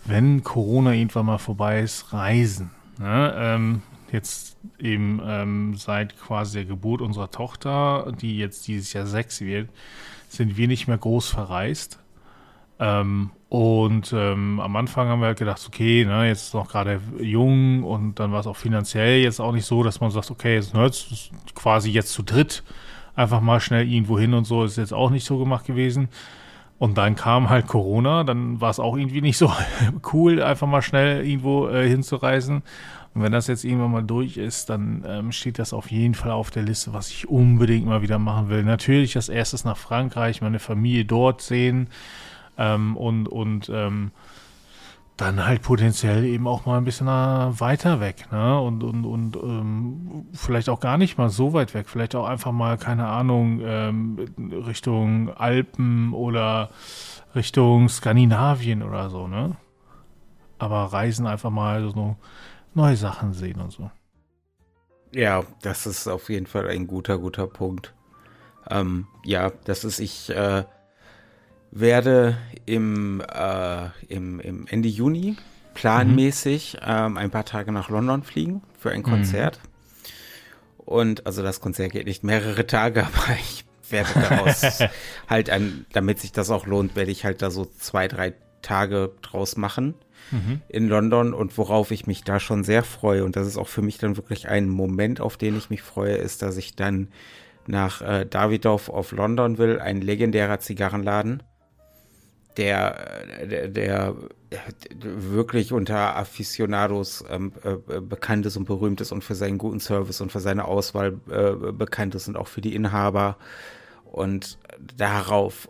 wenn 0.06 0.44
Corona 0.44 0.94
irgendwann 0.94 1.28
mal 1.28 1.38
vorbei 1.38 1.82
ist, 1.82 2.12
Reisen. 2.14 2.72
Ne? 3.00 3.34
Ähm, 3.36 3.82
jetzt 4.12 4.58
eben 4.80 5.22
ähm, 5.26 5.76
seit 5.76 6.20
quasi 6.20 6.60
der 6.60 6.66
Geburt 6.66 7.02
unserer 7.02 7.32
Tochter, 7.32 8.14
die 8.22 8.38
jetzt 8.38 8.68
dieses 8.68 8.94
Jahr 8.94 9.06
sechs 9.06 9.42
wird, 9.42 9.70
sind 10.30 10.58
wir 10.58 10.68
nicht 10.68 10.88
mehr 10.88 10.98
groß 10.98 11.30
verreist. 11.30 12.00
Ähm, 12.80 13.32
und 13.50 14.14
ähm, 14.14 14.60
am 14.60 14.76
Anfang 14.76 15.08
haben 15.08 15.20
wir 15.20 15.28
halt 15.28 15.38
gedacht, 15.38 15.64
okay, 15.68 16.06
ne, 16.06 16.28
jetzt 16.28 16.48
ist 16.48 16.54
noch 16.54 16.70
gerade 16.70 17.00
jung 17.20 17.84
und 17.84 18.20
dann 18.20 18.32
war 18.32 18.40
es 18.40 18.48
auch 18.48 18.58
finanziell 18.58 19.22
jetzt 19.22 19.40
auch 19.40 19.52
nicht 19.52 19.66
so, 19.66 19.84
dass 19.84 20.02
man 20.02 20.10
sagt, 20.10 20.32
okay, 20.32 20.56
jetzt, 20.56 20.74
ne, 20.74 20.84
jetzt 20.84 21.32
quasi 21.54 21.92
jetzt 21.92 22.14
zu 22.14 22.24
dritt 22.24 22.64
einfach 23.16 23.42
mal 23.42 23.60
schnell 23.60 23.88
irgendwo 23.88 24.18
hin 24.18 24.34
und 24.34 24.46
so, 24.46 24.64
ist 24.64 24.78
jetzt 24.78 24.94
auch 24.94 25.12
nicht 25.12 25.26
so 25.26 25.38
gemacht 25.38 25.66
gewesen. 25.66 26.10
Und 26.80 26.98
dann 26.98 27.16
kam 27.16 27.50
halt 27.50 27.68
Corona, 27.68 28.24
dann 28.24 28.60
war 28.60 28.70
es 28.70 28.80
auch 28.80 28.98
irgendwie 28.98 29.22
nicht 29.22 29.38
so 29.38 29.52
cool, 30.14 30.42
einfach 30.42 30.68
mal 30.68 30.82
schnell 30.82 31.26
irgendwo 31.26 31.68
äh, 31.70 31.88
hinzureisen. 31.88 32.64
Und 33.14 33.22
wenn 33.22 33.32
das 33.32 33.48
jetzt 33.48 33.64
irgendwann 33.64 33.92
mal 33.92 34.04
durch 34.04 34.38
ist, 34.38 34.70
dann 34.70 35.04
ähm, 35.08 35.32
steht 35.32 35.60
das 35.60 35.72
auf 35.72 35.92
jeden 35.92 36.16
Fall 36.16 36.32
auf 36.32 36.50
der 36.50 36.64
Liste, 36.64 36.94
was 36.94 37.10
ich 37.10 37.30
unbedingt 37.30 37.86
mal 37.86 38.02
wieder 38.02 38.18
machen 38.18 38.50
will. 38.50 38.64
Natürlich 38.64 39.16
als 39.16 39.30
erstes 39.30 39.66
nach 39.66 39.78
Frankreich, 39.78 40.42
meine 40.42 40.60
Familie 40.60 41.06
dort 41.06 41.42
sehen 41.42 41.90
ähm, 42.58 42.98
und, 42.98 43.28
und 43.28 43.70
ähm, 43.72 44.12
dann 45.18 45.46
halt 45.46 45.62
potenziell 45.62 46.26
eben 46.26 46.48
auch 46.48 46.66
mal 46.66 46.78
ein 46.78 46.86
bisschen 46.86 47.08
weiter 47.08 48.00
weg, 48.00 48.32
ne? 48.32 48.60
Und, 48.60 48.84
und, 48.84 49.06
und 49.06 49.36
ähm, 49.36 50.26
vielleicht 50.34 50.70
auch 50.70 50.80
gar 50.80 50.98
nicht 50.98 51.18
mal 51.18 51.30
so 51.30 51.54
weit 51.54 51.74
weg. 51.74 51.88
Vielleicht 51.88 52.16
auch 52.16 52.26
einfach 52.28 52.52
mal, 52.52 52.78
keine 52.78 53.08
Ahnung, 53.08 53.62
ähm, 53.64 54.18
Richtung 54.66 55.30
Alpen 55.30 56.14
oder 56.14 56.70
Richtung 57.36 57.90
Skandinavien 57.90 58.82
oder 58.82 59.10
so, 59.10 59.28
ne? 59.28 59.56
Aber 60.58 60.86
reisen 60.86 61.28
einfach 61.28 61.52
mal 61.52 61.90
so 61.90 62.16
neue 62.74 62.96
Sachen 62.96 63.34
sehen 63.34 63.62
und 63.62 63.72
so. 63.72 63.92
Ja, 65.14 65.44
das 65.62 65.86
ist 65.86 66.08
auf 66.08 66.30
jeden 66.30 66.48
Fall 66.48 66.68
ein 66.68 66.88
guter, 66.88 67.20
guter 67.20 67.46
Punkt. 67.46 67.94
Ähm, 68.70 69.08
ja, 69.24 69.52
das 69.66 69.84
ist, 69.84 70.00
ich 70.00 70.32
äh, 70.32 70.64
werde 71.74 72.38
im, 72.66 73.22
äh, 73.22 73.88
im, 74.08 74.40
im 74.40 74.68
Ende 74.68 74.90
Juni 74.90 75.38
planmäßig 75.74 76.78
mhm. 76.82 76.88
ähm, 76.88 77.18
ein 77.18 77.32
paar 77.32 77.46
Tage 77.46 77.72
nach 77.72 77.90
London 77.90 78.24
fliegen 78.24 78.62
für 78.78 78.92
ein 78.92 79.04
Konzert. 79.04 79.60
Mhm. 79.64 79.70
Und 80.86 81.26
also 81.26 81.42
das 81.42 81.62
Konzert 81.62 81.92
geht 81.92 82.06
nicht 82.06 82.24
mehrere 82.24 82.68
Tage, 82.68 83.06
aber 83.08 83.36
ich 83.40 83.66
werde 83.90 84.10
daraus 84.14 84.80
halt 85.30 85.50
an, 85.50 85.86
damit 85.94 86.20
sich 86.20 86.32
das 86.32 86.52
auch 86.52 86.68
lohnt, 86.68 86.96
werde 86.96 87.12
ich 87.12 87.26
halt 87.26 87.42
da 87.42 87.50
so 87.50 87.66
zwei, 87.66 88.08
drei 88.08 88.34
Tage 88.62 89.12
draus 89.22 89.58
machen 89.58 89.96
mhm. 90.32 90.62
in 90.70 90.88
London 90.88 91.34
und 91.34 91.58
worauf 91.58 91.92
ich 91.92 92.06
mich 92.06 92.24
da 92.24 92.40
schon 92.40 92.64
sehr 92.64 92.84
freue. 92.84 93.26
Und 93.26 93.36
das 93.36 93.48
ist 93.48 93.58
auch 93.58 93.68
für 93.68 93.82
mich 93.82 93.98
dann 93.98 94.16
wirklich 94.16 94.48
ein 94.48 94.70
Moment, 94.70 95.22
auf 95.22 95.38
den 95.38 95.58
ich 95.58 95.72
mich 95.72 95.82
freue, 95.82 96.16
ist, 96.16 96.44
dass 96.44 96.56
ich 96.58 96.76
dann 96.76 97.10
nach 97.66 98.02
äh, 98.02 98.26
Davidoff 98.26 98.90
auf 98.90 99.12
London 99.12 99.58
will, 99.58 99.80
ein 99.80 100.02
legendärer 100.02 100.60
Zigarrenladen 100.60 101.42
der, 102.58 103.26
der, 103.46 103.68
der 103.68 104.16
wirklich 105.02 105.72
unter 105.72 106.16
Aficionados 106.16 107.24
ähm, 107.30 107.54
äh, 107.64 108.00
bekannt 108.00 108.46
ist 108.46 108.58
und 108.58 108.66
berühmt 108.66 109.02
ist 109.02 109.12
und 109.12 109.24
für 109.24 109.36
seinen 109.36 109.58
guten 109.58 109.80
Service 109.80 110.22
und 110.22 110.32
für 110.32 110.40
seine 110.40 110.66
Auswahl 110.66 111.20
äh, 111.30 111.72
bekannt 111.72 112.16
ist 112.16 112.28
und 112.28 112.38
auch 112.38 112.48
für 112.48 112.62
die 112.62 112.76
Inhaber. 112.76 113.38
Und 114.06 114.60
darauf, 114.96 115.70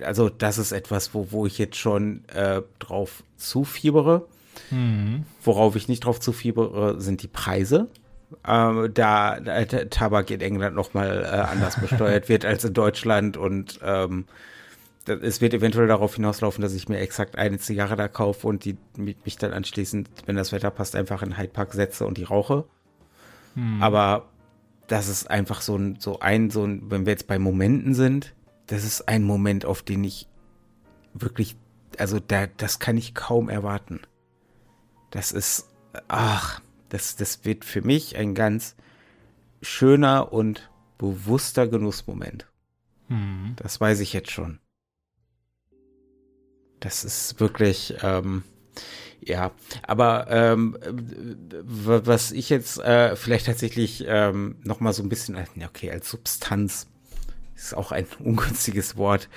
also 0.00 0.28
das 0.28 0.58
ist 0.58 0.72
etwas, 0.72 1.14
wo, 1.14 1.32
wo 1.32 1.46
ich 1.46 1.58
jetzt 1.58 1.76
schon 1.76 2.24
äh, 2.28 2.62
drauf 2.78 3.24
zufiebere. 3.36 4.26
Mhm. 4.70 5.24
Worauf 5.42 5.76
ich 5.76 5.88
nicht 5.88 6.04
drauf 6.04 6.20
zufiebere, 6.20 7.00
sind 7.00 7.22
die 7.22 7.28
Preise, 7.28 7.88
äh, 8.44 8.88
da, 8.90 9.40
da 9.40 9.64
Tabak 9.64 10.30
in 10.30 10.40
England 10.40 10.76
nochmal 10.76 11.24
äh, 11.24 11.50
anders 11.50 11.76
besteuert 11.80 12.28
wird 12.28 12.44
als 12.44 12.64
in 12.64 12.74
Deutschland 12.74 13.36
und 13.36 13.80
ähm, 13.82 14.26
es 15.08 15.40
wird 15.40 15.54
eventuell 15.54 15.88
darauf 15.88 16.14
hinauslaufen, 16.14 16.62
dass 16.62 16.74
ich 16.74 16.88
mir 16.88 16.98
exakt 16.98 17.36
eine 17.36 17.58
Zigarre 17.58 17.96
da 17.96 18.08
kaufe 18.08 18.46
und 18.46 18.64
die 18.64 18.76
mich 18.96 19.36
dann 19.36 19.52
anschließend, 19.52 20.08
wenn 20.26 20.36
das 20.36 20.52
Wetter 20.52 20.70
passt, 20.70 20.96
einfach 20.96 21.22
in 21.22 21.38
Hyde 21.38 21.52
Park 21.52 21.72
setze 21.72 22.06
und 22.06 22.18
die 22.18 22.24
rauche. 22.24 22.64
Hm. 23.54 23.82
Aber 23.82 24.28
das 24.86 25.08
ist 25.08 25.30
einfach 25.30 25.60
so 25.60 25.76
ein, 25.76 25.96
so 25.98 26.20
ein, 26.20 26.50
so 26.50 26.64
ein, 26.64 26.90
wenn 26.90 27.06
wir 27.06 27.12
jetzt 27.12 27.26
bei 27.26 27.38
Momenten 27.38 27.94
sind, 27.94 28.34
das 28.66 28.84
ist 28.84 29.08
ein 29.08 29.24
Moment, 29.24 29.64
auf 29.64 29.82
den 29.82 30.04
ich 30.04 30.28
wirklich, 31.14 31.56
also 31.98 32.20
da, 32.20 32.46
das 32.46 32.78
kann 32.78 32.96
ich 32.96 33.14
kaum 33.14 33.48
erwarten. 33.48 34.00
Das 35.10 35.32
ist, 35.32 35.68
ach, 36.08 36.60
das, 36.88 37.16
das 37.16 37.44
wird 37.44 37.64
für 37.64 37.82
mich 37.82 38.16
ein 38.16 38.34
ganz 38.34 38.76
schöner 39.62 40.32
und 40.32 40.70
bewusster 40.98 41.66
Genussmoment. 41.66 42.46
Hm. 43.08 43.54
Das 43.56 43.80
weiß 43.80 44.00
ich 44.00 44.12
jetzt 44.12 44.30
schon. 44.30 44.58
Das 46.82 47.04
ist 47.04 47.38
wirklich, 47.38 47.94
ähm, 48.02 48.42
ja, 49.20 49.52
aber 49.86 50.26
ähm, 50.30 50.76
was 51.62 52.32
ich 52.32 52.50
jetzt 52.50 52.78
äh, 52.80 53.14
vielleicht 53.14 53.46
tatsächlich 53.46 54.04
ähm, 54.08 54.56
noch 54.64 54.80
mal 54.80 54.92
so 54.92 55.04
ein 55.04 55.08
bisschen, 55.08 55.38
okay, 55.64 55.92
als 55.92 56.10
Substanz 56.10 56.88
ist 57.54 57.76
auch 57.76 57.92
ein 57.92 58.06
ungünstiges 58.18 58.96
Wort. 58.96 59.28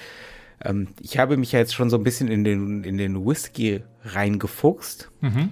Ähm, 0.63 0.87
ich 0.99 1.19
habe 1.19 1.37
mich 1.37 1.51
ja 1.51 1.59
jetzt 1.59 1.75
schon 1.75 1.91
so 1.91 1.97
ein 1.97 2.03
bisschen 2.03 2.29
in 2.29 2.43
den 2.43 2.83
in 2.83 2.97
den 2.97 3.23
Whisky 3.23 3.83
reingefuchst. 4.03 5.11
Mhm. 5.21 5.51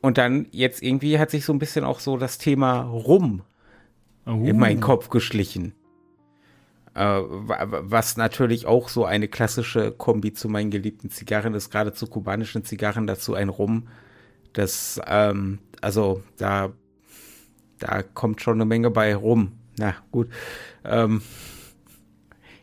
Und 0.00 0.16
dann 0.16 0.46
jetzt 0.50 0.82
irgendwie 0.82 1.18
hat 1.18 1.30
sich 1.30 1.44
so 1.44 1.52
ein 1.52 1.58
bisschen 1.58 1.84
auch 1.84 2.00
so 2.00 2.16
das 2.16 2.38
Thema 2.38 2.82
Rum 2.84 3.42
uh. 4.26 4.46
in 4.46 4.58
meinen 4.58 4.80
Kopf 4.80 5.10
geschlichen. 5.10 5.74
Äh, 6.94 7.00
was 7.00 8.16
natürlich 8.16 8.66
auch 8.66 8.88
so 8.88 9.04
eine 9.04 9.26
klassische 9.26 9.90
Kombi 9.90 10.32
zu 10.32 10.48
meinen 10.48 10.70
geliebten 10.70 11.10
Zigarren 11.10 11.54
ist, 11.54 11.70
gerade 11.70 11.92
zu 11.92 12.06
kubanischen 12.06 12.64
Zigarren 12.64 13.06
dazu 13.06 13.34
ein 13.34 13.48
Rum. 13.48 13.88
Das, 14.52 15.00
ähm, 15.06 15.58
also 15.80 16.22
da, 16.36 16.72
da 17.78 18.02
kommt 18.02 18.42
schon 18.42 18.54
eine 18.54 18.64
Menge 18.64 18.90
bei 18.90 19.14
rum. 19.14 19.58
Na 19.76 19.94
gut. 20.12 20.28
Ähm, 20.84 21.22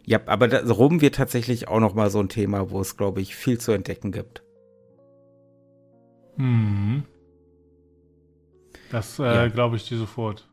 ja, 0.06 0.20
aber 0.26 0.48
das, 0.48 0.78
Rum 0.78 1.02
wird 1.02 1.16
tatsächlich 1.16 1.68
auch 1.68 1.80
noch 1.80 1.94
mal 1.94 2.10
so 2.10 2.20
ein 2.20 2.30
Thema, 2.30 2.72
wo 2.72 2.80
es, 2.80 2.98
glaube 2.98 3.22
ich, 3.22 3.36
viel 3.36 3.60
zu 3.60 3.74
entdecken 3.74 4.12
gibt. 4.12 4.44
Hm. 6.38 7.04
Das 8.92 9.20
äh, 9.20 9.24
ja. 9.24 9.48
glaube 9.48 9.76
ich 9.76 9.88
dir 9.88 9.98
sofort. 9.98 10.50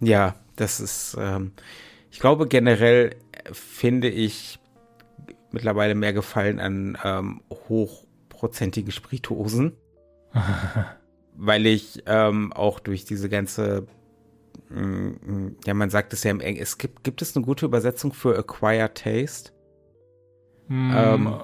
Ja, 0.00 0.34
das 0.56 0.80
ist, 0.80 1.16
ähm, 1.18 1.52
ich 2.14 2.20
glaube, 2.20 2.46
generell 2.46 3.16
finde 3.52 4.08
ich 4.08 4.60
mittlerweile 5.50 5.94
mehr 5.94 6.12
Gefallen 6.12 6.60
an 6.60 6.96
ähm, 7.04 7.42
hochprozentigen 7.50 8.92
Spirituosen. 8.92 9.72
weil 11.36 11.66
ich 11.66 12.02
ähm, 12.06 12.52
auch 12.52 12.80
durch 12.80 13.04
diese 13.04 13.28
ganze, 13.28 13.86
mm, 14.70 15.08
mm, 15.08 15.56
ja, 15.66 15.74
man 15.74 15.90
sagt 15.90 16.12
es 16.12 16.22
ja 16.24 16.30
im 16.30 16.40
Englischen, 16.40 16.62
es 16.62 16.78
gibt, 16.78 17.04
gibt 17.04 17.22
es 17.22 17.36
eine 17.36 17.44
gute 17.44 17.66
Übersetzung 17.66 18.12
für 18.12 18.38
Acquired 18.38 18.94
Taste? 18.94 19.52
Mm. 20.68 20.92
Ähm, 20.94 21.34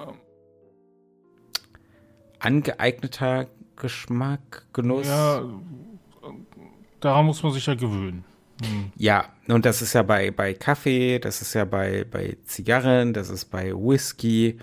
angeeigneter 2.39 3.47
Geschmack, 3.75 4.65
Genuss. 4.73 5.07
Ja, 5.07 5.43
daran 6.99 7.25
muss 7.25 7.43
man 7.43 7.51
sich 7.51 7.65
ja 7.65 7.75
gewöhnen. 7.75 8.23
Hm. 8.61 8.91
Ja, 8.95 9.25
und 9.47 9.65
das 9.65 9.81
ist 9.81 9.93
ja 9.93 10.03
bei, 10.03 10.31
bei 10.31 10.53
Kaffee, 10.53 11.19
das 11.19 11.41
ist 11.41 11.53
ja 11.53 11.65
bei, 11.65 12.05
bei 12.09 12.37
Zigarren, 12.45 13.13
das 13.13 13.29
ist 13.29 13.45
bei 13.45 13.73
Whisky. 13.73 14.59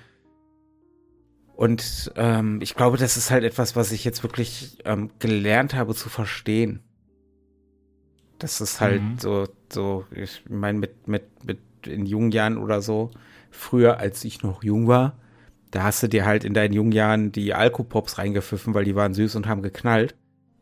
Und 1.57 2.13
ähm, 2.15 2.61
ich 2.63 2.75
glaube, 2.75 2.97
das 2.99 3.17
ist 3.17 3.31
halt 3.31 3.45
etwas, 3.45 3.75
was 3.75 3.91
ich 3.91 4.05
jetzt 4.05 4.23
wirklich 4.23 4.79
ähm, 4.85 5.11
gelernt 5.19 5.75
habe 5.75 5.95
zu 5.95 6.09
verstehen. 6.09 6.81
Das 8.39 8.61
ist 8.61 8.81
halt 8.81 9.03
mhm. 9.03 9.19
so, 9.19 9.49
so, 9.73 10.05
ich 10.13 10.45
meine, 10.49 10.79
mit, 10.79 11.09
mit, 11.09 11.45
mit 11.45 11.59
in 11.87 12.07
jungen 12.07 12.31
Jahren 12.31 12.59
oder 12.59 12.81
so, 12.81 13.11
früher, 13.51 13.99
als 13.99 14.25
ich 14.25 14.43
noch 14.43 14.63
jung 14.63 14.87
war, 14.87 15.19
da 15.71 15.83
hast 15.83 16.03
du 16.03 16.09
dir 16.09 16.25
halt 16.25 16.45
in 16.45 16.55
deinen 16.55 16.73
jungen 16.73 16.93
Jahren 16.93 17.33
die 17.33 17.53
Alkopops 17.53 18.19
reingepfiffen, 18.19 18.75
weil 18.75 18.85
die 18.85 18.95
waren 18.95 19.15
süß 19.15 19.35
und 19.35 19.49
haben 19.49 19.63
geknallt. 19.63 20.15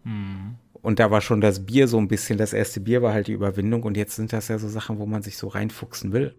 Mhm. 0.05 0.57
Und 0.87 1.01
da 1.01 1.11
war 1.11 1.21
schon 1.21 1.41
das 1.41 1.67
Bier 1.67 1.89
so 1.89 1.99
ein 1.99 2.07
bisschen, 2.07 2.39
das 2.39 2.53
erste 2.53 2.79
Bier 2.79 3.03
war 3.03 3.13
halt 3.13 3.27
die 3.27 3.33
Überwindung 3.33 3.83
und 3.83 3.97
jetzt 3.97 4.15
sind 4.15 4.33
das 4.33 4.47
ja 4.47 4.57
so 4.57 4.69
Sachen, 4.69 5.01
wo 5.01 5.07
man 5.07 5.21
sich 5.21 5.37
so 5.37 5.49
reinfuchsen 5.49 6.13
will. 6.13 6.37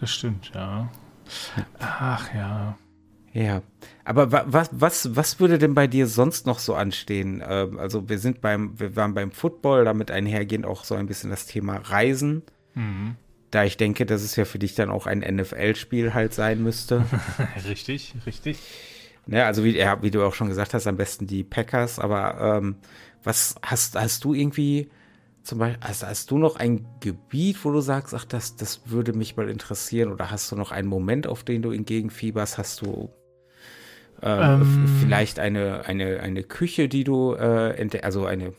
Das 0.00 0.10
stimmt, 0.10 0.52
ja. 0.54 0.90
Ach 1.78 2.34
ja. 2.34 2.78
Ja, 3.34 3.60
aber 4.06 4.32
was, 4.32 4.70
was, 4.72 5.14
was 5.14 5.38
würde 5.38 5.58
denn 5.58 5.74
bei 5.74 5.86
dir 5.86 6.06
sonst 6.06 6.46
noch 6.46 6.58
so 6.58 6.74
anstehen? 6.74 7.44
Ähm, 7.46 7.78
also 7.78 8.08
wir 8.08 8.18
sind 8.18 8.40
beim, 8.40 8.80
wir 8.80 8.96
waren 8.96 9.12
beim 9.12 9.32
Football, 9.32 9.84
damit 9.84 10.10
einhergehend 10.10 10.64
auch 10.64 10.84
so 10.84 10.94
ein 10.94 11.08
bisschen 11.08 11.28
das 11.28 11.44
Thema 11.44 11.76
Reisen. 11.76 12.42
Mhm. 12.72 13.16
Da 13.50 13.64
ich 13.64 13.76
denke, 13.76 14.06
dass 14.06 14.22
es 14.22 14.34
ja 14.34 14.46
für 14.46 14.58
dich 14.58 14.74
dann 14.74 14.88
auch 14.88 15.06
ein 15.06 15.18
NFL-Spiel 15.18 16.14
halt 16.14 16.32
sein 16.32 16.62
müsste. 16.62 17.04
richtig, 17.68 18.14
richtig. 18.24 18.56
Ne, 19.26 19.44
also 19.44 19.64
wie, 19.64 19.76
ja, 19.76 20.00
wie 20.02 20.10
du 20.10 20.24
auch 20.24 20.34
schon 20.34 20.48
gesagt 20.48 20.72
hast, 20.72 20.86
am 20.86 20.96
besten 20.96 21.26
die 21.26 21.42
Packers, 21.42 21.98
aber 21.98 22.58
ähm, 22.58 22.76
was 23.24 23.56
hast, 23.60 23.96
hast 23.96 24.24
du 24.24 24.34
irgendwie 24.34 24.88
zum 25.42 25.58
Beispiel, 25.58 25.86
hast, 25.86 26.06
hast 26.06 26.30
du 26.30 26.38
noch 26.38 26.56
ein 26.56 26.86
Gebiet, 27.00 27.64
wo 27.64 27.72
du 27.72 27.80
sagst, 27.80 28.14
ach, 28.14 28.24
das, 28.24 28.56
das 28.56 28.82
würde 28.86 29.12
mich 29.12 29.36
mal 29.36 29.48
interessieren 29.48 30.12
oder 30.12 30.30
hast 30.30 30.50
du 30.52 30.56
noch 30.56 30.70
einen 30.70 30.88
Moment, 30.88 31.26
auf 31.26 31.42
den 31.42 31.62
du 31.62 31.72
entgegenfieberst? 31.72 32.56
Hast 32.56 32.82
du 32.82 33.10
ähm, 34.22 34.60
ähm, 34.62 34.98
vielleicht 35.00 35.38
eine, 35.38 35.86
eine, 35.86 36.20
eine 36.20 36.42
Küche, 36.42 36.88
die 36.88 37.04
du 37.04 37.34
äh, 37.34 38.00
also 38.02 38.26
eine 38.26 38.54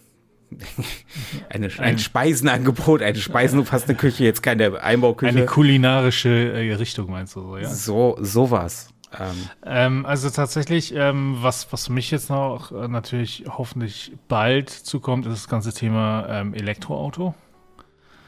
eine, 1.50 1.70
ein 1.80 1.98
Speisenangebot, 1.98 3.02
eine 3.02 3.18
speisenumfassende 3.18 3.96
Küche, 3.96 4.24
jetzt 4.24 4.42
keine 4.42 4.82
Einbauküche. 4.82 5.30
Eine 5.30 5.46
kulinarische 5.46 6.30
äh, 6.30 6.74
Richtung 6.74 7.12
meinst 7.12 7.36
du 7.36 7.42
so, 7.42 7.58
ja? 7.58 7.68
So, 7.68 8.18
sowas. 8.22 8.90
Ähm, 9.18 9.50
ähm, 9.66 10.06
also 10.06 10.30
tatsächlich, 10.30 10.94
ähm, 10.94 11.38
was, 11.42 11.72
was 11.72 11.90
mich 11.90 12.12
jetzt 12.12 12.30
noch 12.30 12.72
äh, 12.72 12.88
natürlich 12.88 13.46
hoffentlich 13.48 14.12
bald 14.28 14.70
zukommt, 14.70 15.26
ist 15.26 15.34
das 15.34 15.48
ganze 15.48 15.74
Thema 15.74 16.28
ähm, 16.30 16.54
Elektroauto. 16.54 17.34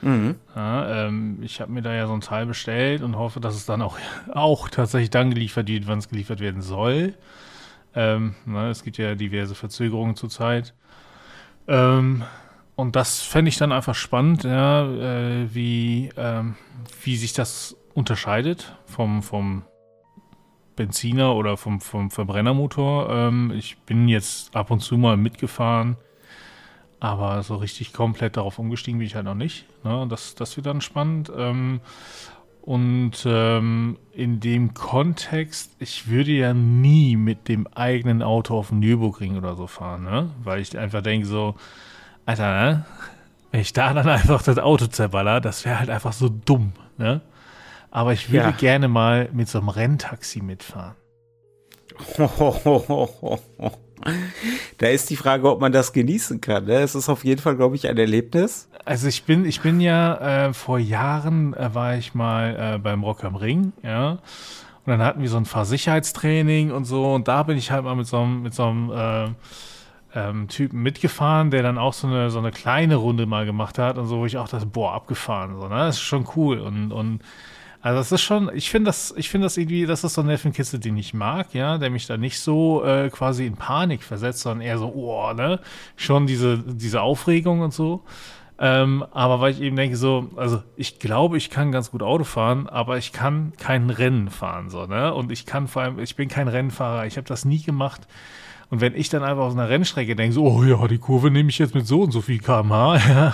Mhm. 0.02 0.36
Ja, 0.56 1.08
ähm, 1.08 1.40
ich 1.42 1.60
habe 1.60 1.72
mir 1.72 1.82
da 1.82 1.94
ja 1.94 2.08
so 2.08 2.14
ein 2.14 2.22
Teil 2.22 2.46
bestellt 2.46 3.02
und 3.02 3.18
hoffe, 3.18 3.42
dass 3.42 3.56
es 3.56 3.66
dann 3.66 3.82
auch, 3.82 3.98
auch 4.34 4.70
tatsächlich 4.70 5.10
dann 5.10 5.32
geliefert 5.32 5.68
wird, 5.68 5.88
wann 5.88 6.00
es 6.00 6.08
geliefert 6.08 6.40
werden 6.40 6.62
soll. 6.62 7.16
Ähm, 7.94 8.36
na, 8.46 8.70
es 8.70 8.84
gibt 8.84 8.98
ja 8.98 9.16
diverse 9.16 9.56
Verzögerungen 9.56 10.16
zurzeit. 10.16 10.74
und 11.68 12.96
das 12.96 13.22
fände 13.22 13.50
ich 13.50 13.58
dann 13.58 13.72
einfach 13.72 13.94
spannend, 13.94 14.44
ja, 14.44 14.88
äh, 14.88 15.54
wie, 15.54 16.10
wie 17.04 17.16
sich 17.16 17.34
das 17.34 17.76
unterscheidet 17.94 18.76
vom, 18.86 19.22
vom 19.22 19.64
Benziner 20.80 21.36
oder 21.36 21.58
vom, 21.58 21.82
vom 21.82 22.10
Verbrennermotor. 22.10 23.10
Ähm, 23.10 23.52
ich 23.54 23.78
bin 23.80 24.08
jetzt 24.08 24.56
ab 24.56 24.72
und 24.72 24.80
zu 24.80 24.98
mal 24.98 25.18
mitgefahren, 25.18 25.98
aber 27.02 27.44
so 27.44 27.58
richtig 27.58 27.92
komplett 27.92 28.38
darauf 28.38 28.60
umgestiegen 28.60 28.98
bin 28.98 29.06
ich 29.06 29.14
halt 29.14 29.26
noch 29.26 29.36
nicht. 29.36 29.66
Ne? 29.84 30.08
Das, 30.10 30.36
das 30.36 30.56
wird 30.56 30.68
dann 30.68 30.80
spannend. 30.80 31.30
Ähm, 31.36 31.82
und 32.62 33.26
ähm, 33.26 33.98
in 34.14 34.40
dem 34.40 34.74
Kontext, 34.74 35.76
ich 35.80 36.08
würde 36.08 36.32
ja 36.32 36.54
nie 36.54 37.18
mit 37.18 37.50
dem 37.50 37.68
eigenen 37.68 38.24
Auto 38.24 38.58
auf 38.58 38.70
den 38.70 38.80
Nürburgring 38.80 39.36
oder 39.36 39.58
so 39.58 39.68
fahren, 39.68 40.06
ne? 40.06 40.30
weil 40.46 40.62
ich 40.62 40.78
einfach 40.78 41.02
denke 41.02 41.28
so, 41.28 41.56
Alter, 42.26 42.54
ne? 42.54 42.86
wenn 43.52 43.60
ich 43.60 43.74
da 43.74 43.94
dann 43.94 44.08
einfach 44.08 44.42
das 44.44 44.58
Auto 44.58 44.88
zerballer, 44.88 45.42
das 45.42 45.66
wäre 45.66 45.80
halt 45.80 45.90
einfach 45.90 46.14
so 46.14 46.30
dumm. 46.30 46.72
Ne? 46.98 47.20
Aber 47.92 48.14
ich 48.14 48.32
würde 48.32 48.50
ja. 48.50 48.52
gerne 48.52 48.88
mal 48.88 49.30
mit 49.34 49.50
so 49.50 49.60
einem 49.60 49.70
Renntaxi 49.70 50.42
mitfahren. 50.42 50.96
Da 54.78 54.88
ist 54.88 55.10
die 55.10 55.16
Frage, 55.18 55.50
ob 55.50 55.60
man 55.60 55.72
das 55.72 55.92
genießen 55.92 56.40
kann. 56.40 56.66
Ne? 56.66 56.76
Es 56.76 56.96
ist 56.96 57.10
auf 57.10 57.26
jeden 57.26 57.42
Fall, 57.42 57.56
glaube 57.56 57.76
ich, 57.76 57.88
ein 57.88 57.98
Erlebnis. 57.98 58.70
Also 58.86 59.08
ich 59.08 59.24
bin, 59.26 59.46
ich 59.46 59.62
bin 59.62 59.82
ja 59.82 60.48
äh, 60.48 60.54
vor 60.54 60.80
Jahren 60.80 61.54
äh, 61.54 61.76
war 61.76 61.96
ich 61.96 62.14
mal 62.14 62.76
äh, 62.76 62.78
beim 62.78 63.04
Rock 63.04 63.24
am 63.24 63.36
Ring, 63.36 63.74
ja. 63.84 64.12
Und 64.12 64.98
dann 64.98 65.02
hatten 65.02 65.22
wir 65.22 65.30
so 65.30 65.38
ein 65.38 65.46
Fahrsicherheitstraining 65.46 66.72
und 66.72 66.86
so. 66.86 67.14
Und 67.14 67.28
da 67.28 67.44
bin 67.44 67.58
ich 67.58 67.72
halt 67.72 67.84
mal 67.84 67.96
mit 67.96 68.08
so 68.08 68.20
einem, 68.20 68.42
mit 68.42 68.54
so 68.54 68.64
einem 68.64 68.92
äh, 68.92 69.28
ähm, 70.16 70.48
Typen 70.48 70.82
mitgefahren, 70.82 71.52
der 71.52 71.62
dann 71.62 71.78
auch 71.78 71.94
so 71.94 72.08
eine, 72.08 72.30
so 72.32 72.40
eine 72.40 72.52
kleine 72.52 72.96
Runde 72.96 73.26
mal 73.26 73.46
gemacht 73.46 73.78
hat 73.78 73.98
und 73.98 74.08
so, 74.08 74.20
wo 74.20 74.26
ich 74.26 74.38
auch 74.38 74.48
dachte, 74.48 74.66
boah, 74.66 74.94
abgefahren. 74.94 75.56
So, 75.60 75.68
ne? 75.68 75.76
Das 75.76 75.98
ist 75.98 76.02
schon 76.02 76.26
cool. 76.36 76.60
Und, 76.60 76.92
und 76.92 77.20
Also 77.82 78.00
das 78.00 78.12
ist 78.12 78.22
schon, 78.22 78.52
ich 78.54 78.70
finde 78.70 78.90
das, 78.90 79.14
ich 79.16 79.30
finde 79.30 79.46
das 79.46 79.56
irgendwie, 79.56 79.86
das 79.86 80.04
ist 80.04 80.14
so 80.14 80.22
ein 80.22 80.28
Nervenkitzel, 80.28 80.80
den 80.80 80.98
ich 80.98 81.14
mag, 81.14 81.54
ja, 81.54 81.78
der 81.78 81.90
mich 81.90 82.08
da 82.08 82.18
nicht 82.18 82.40
so 82.40 82.84
äh, 82.84 83.10
quasi 83.10 83.46
in 83.46 83.56
Panik 83.56 84.04
versetzt, 84.04 84.42
sondern 84.42 84.62
eher 84.62 84.78
so, 84.78 84.92
oh, 84.94 85.32
ne, 85.34 85.60
schon 85.96 86.28
diese, 86.28 86.58
diese 86.60 87.02
Aufregung 87.02 87.62
und 87.62 87.74
so. 87.74 88.04
Ähm, 88.62 89.06
aber 89.12 89.40
weil 89.40 89.54
ich 89.54 89.62
eben 89.62 89.78
denke, 89.78 89.96
so, 89.96 90.30
also 90.36 90.62
ich 90.76 91.00
glaube, 91.00 91.38
ich 91.38 91.50
kann 91.50 91.72
ganz 91.72 91.92
gut 91.92 92.04
Auto 92.04 92.26
fahren, 92.26 92.68
aber 92.68 92.98
ich 92.98 93.14
kann 93.14 93.54
kein 93.58 93.90
Rennen 93.90 94.30
fahren, 94.30 94.70
so, 94.70 94.86
ne? 94.86 95.14
Und 95.14 95.32
ich 95.32 95.46
kann 95.46 95.70
vor 95.70 95.84
allem, 95.84 96.00
ich 96.00 96.18
bin 96.18 96.28
kein 96.28 96.50
Rennfahrer, 96.50 97.06
ich 97.06 97.16
habe 97.16 97.28
das 97.28 97.46
nie 97.46 97.62
gemacht. 97.62 98.06
Und 98.70 98.82
wenn 98.82 98.96
ich 98.96 99.08
dann 99.08 99.24
einfach 99.24 99.44
auf 99.44 99.54
einer 99.54 99.70
Rennstrecke 99.70 100.16
denke, 100.18 100.34
so, 100.34 100.46
oh 100.46 100.64
ja, 100.64 100.86
die 100.88 100.98
Kurve 100.98 101.32
nehme 101.32 101.50
ich 101.50 101.58
jetzt 101.58 101.74
mit 101.74 101.88
so 101.88 102.02
und 102.02 102.12
so 102.12 102.20
viel 102.20 102.40
kmh, 102.40 102.98
ja, 103.10 103.34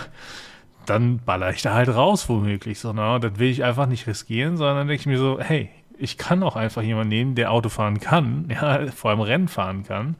dann 0.86 1.20
baller 1.20 1.52
ich 1.52 1.62
da 1.62 1.74
halt 1.74 1.90
raus, 1.90 2.30
womöglich. 2.30 2.80
So, 2.80 2.94
na, 2.94 3.20
das 3.20 3.40
will 3.40 3.50
ich 3.50 3.64
einfach 3.64 3.88
nicht 3.88 4.08
riskieren, 4.08 4.58
sondern 4.58 4.88
denke 4.88 5.02
ich 5.02 5.06
mir 5.06 5.18
so, 5.18 5.40
hey, 5.40 5.70
ich 5.98 6.18
kann 6.18 6.44
auch 6.44 6.56
einfach 6.56 6.82
jemanden 6.82 7.10
nehmen, 7.10 7.36
der 7.36 7.52
Auto 7.52 7.70
fahren 7.70 8.00
kann, 8.00 8.48
ja, 8.50 8.88
vor 8.92 9.12
allem 9.12 9.22
Rennen 9.22 9.48
fahren 9.48 9.84
kann. 9.84 10.16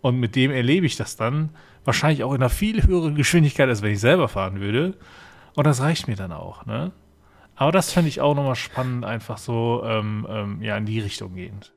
Und 0.00 0.18
mit 0.18 0.34
dem 0.36 0.50
erlebe 0.50 0.86
ich 0.86 0.96
das 0.96 1.16
dann 1.16 1.50
wahrscheinlich 1.84 2.24
auch 2.24 2.32
in 2.32 2.40
einer 2.40 2.50
viel 2.50 2.84
höheren 2.86 3.14
Geschwindigkeit, 3.14 3.68
als 3.68 3.82
wenn 3.82 3.92
ich 3.92 4.00
selber 4.00 4.28
fahren 4.28 4.60
würde. 4.60 4.96
Und 5.54 5.66
das 5.66 5.80
reicht 5.80 6.08
mir 6.08 6.16
dann 6.16 6.32
auch, 6.32 6.66
ne? 6.66 6.92
Aber 7.54 7.70
das 7.70 7.92
fände 7.92 8.08
ich 8.08 8.20
auch 8.20 8.34
nochmal 8.34 8.56
spannend, 8.56 9.04
einfach 9.04 9.38
so 9.38 9.82
ähm, 9.84 10.26
ähm, 10.28 10.62
ja, 10.62 10.76
in 10.76 10.86
die 10.86 11.00
Richtung 11.00 11.34
gehend. 11.34 11.72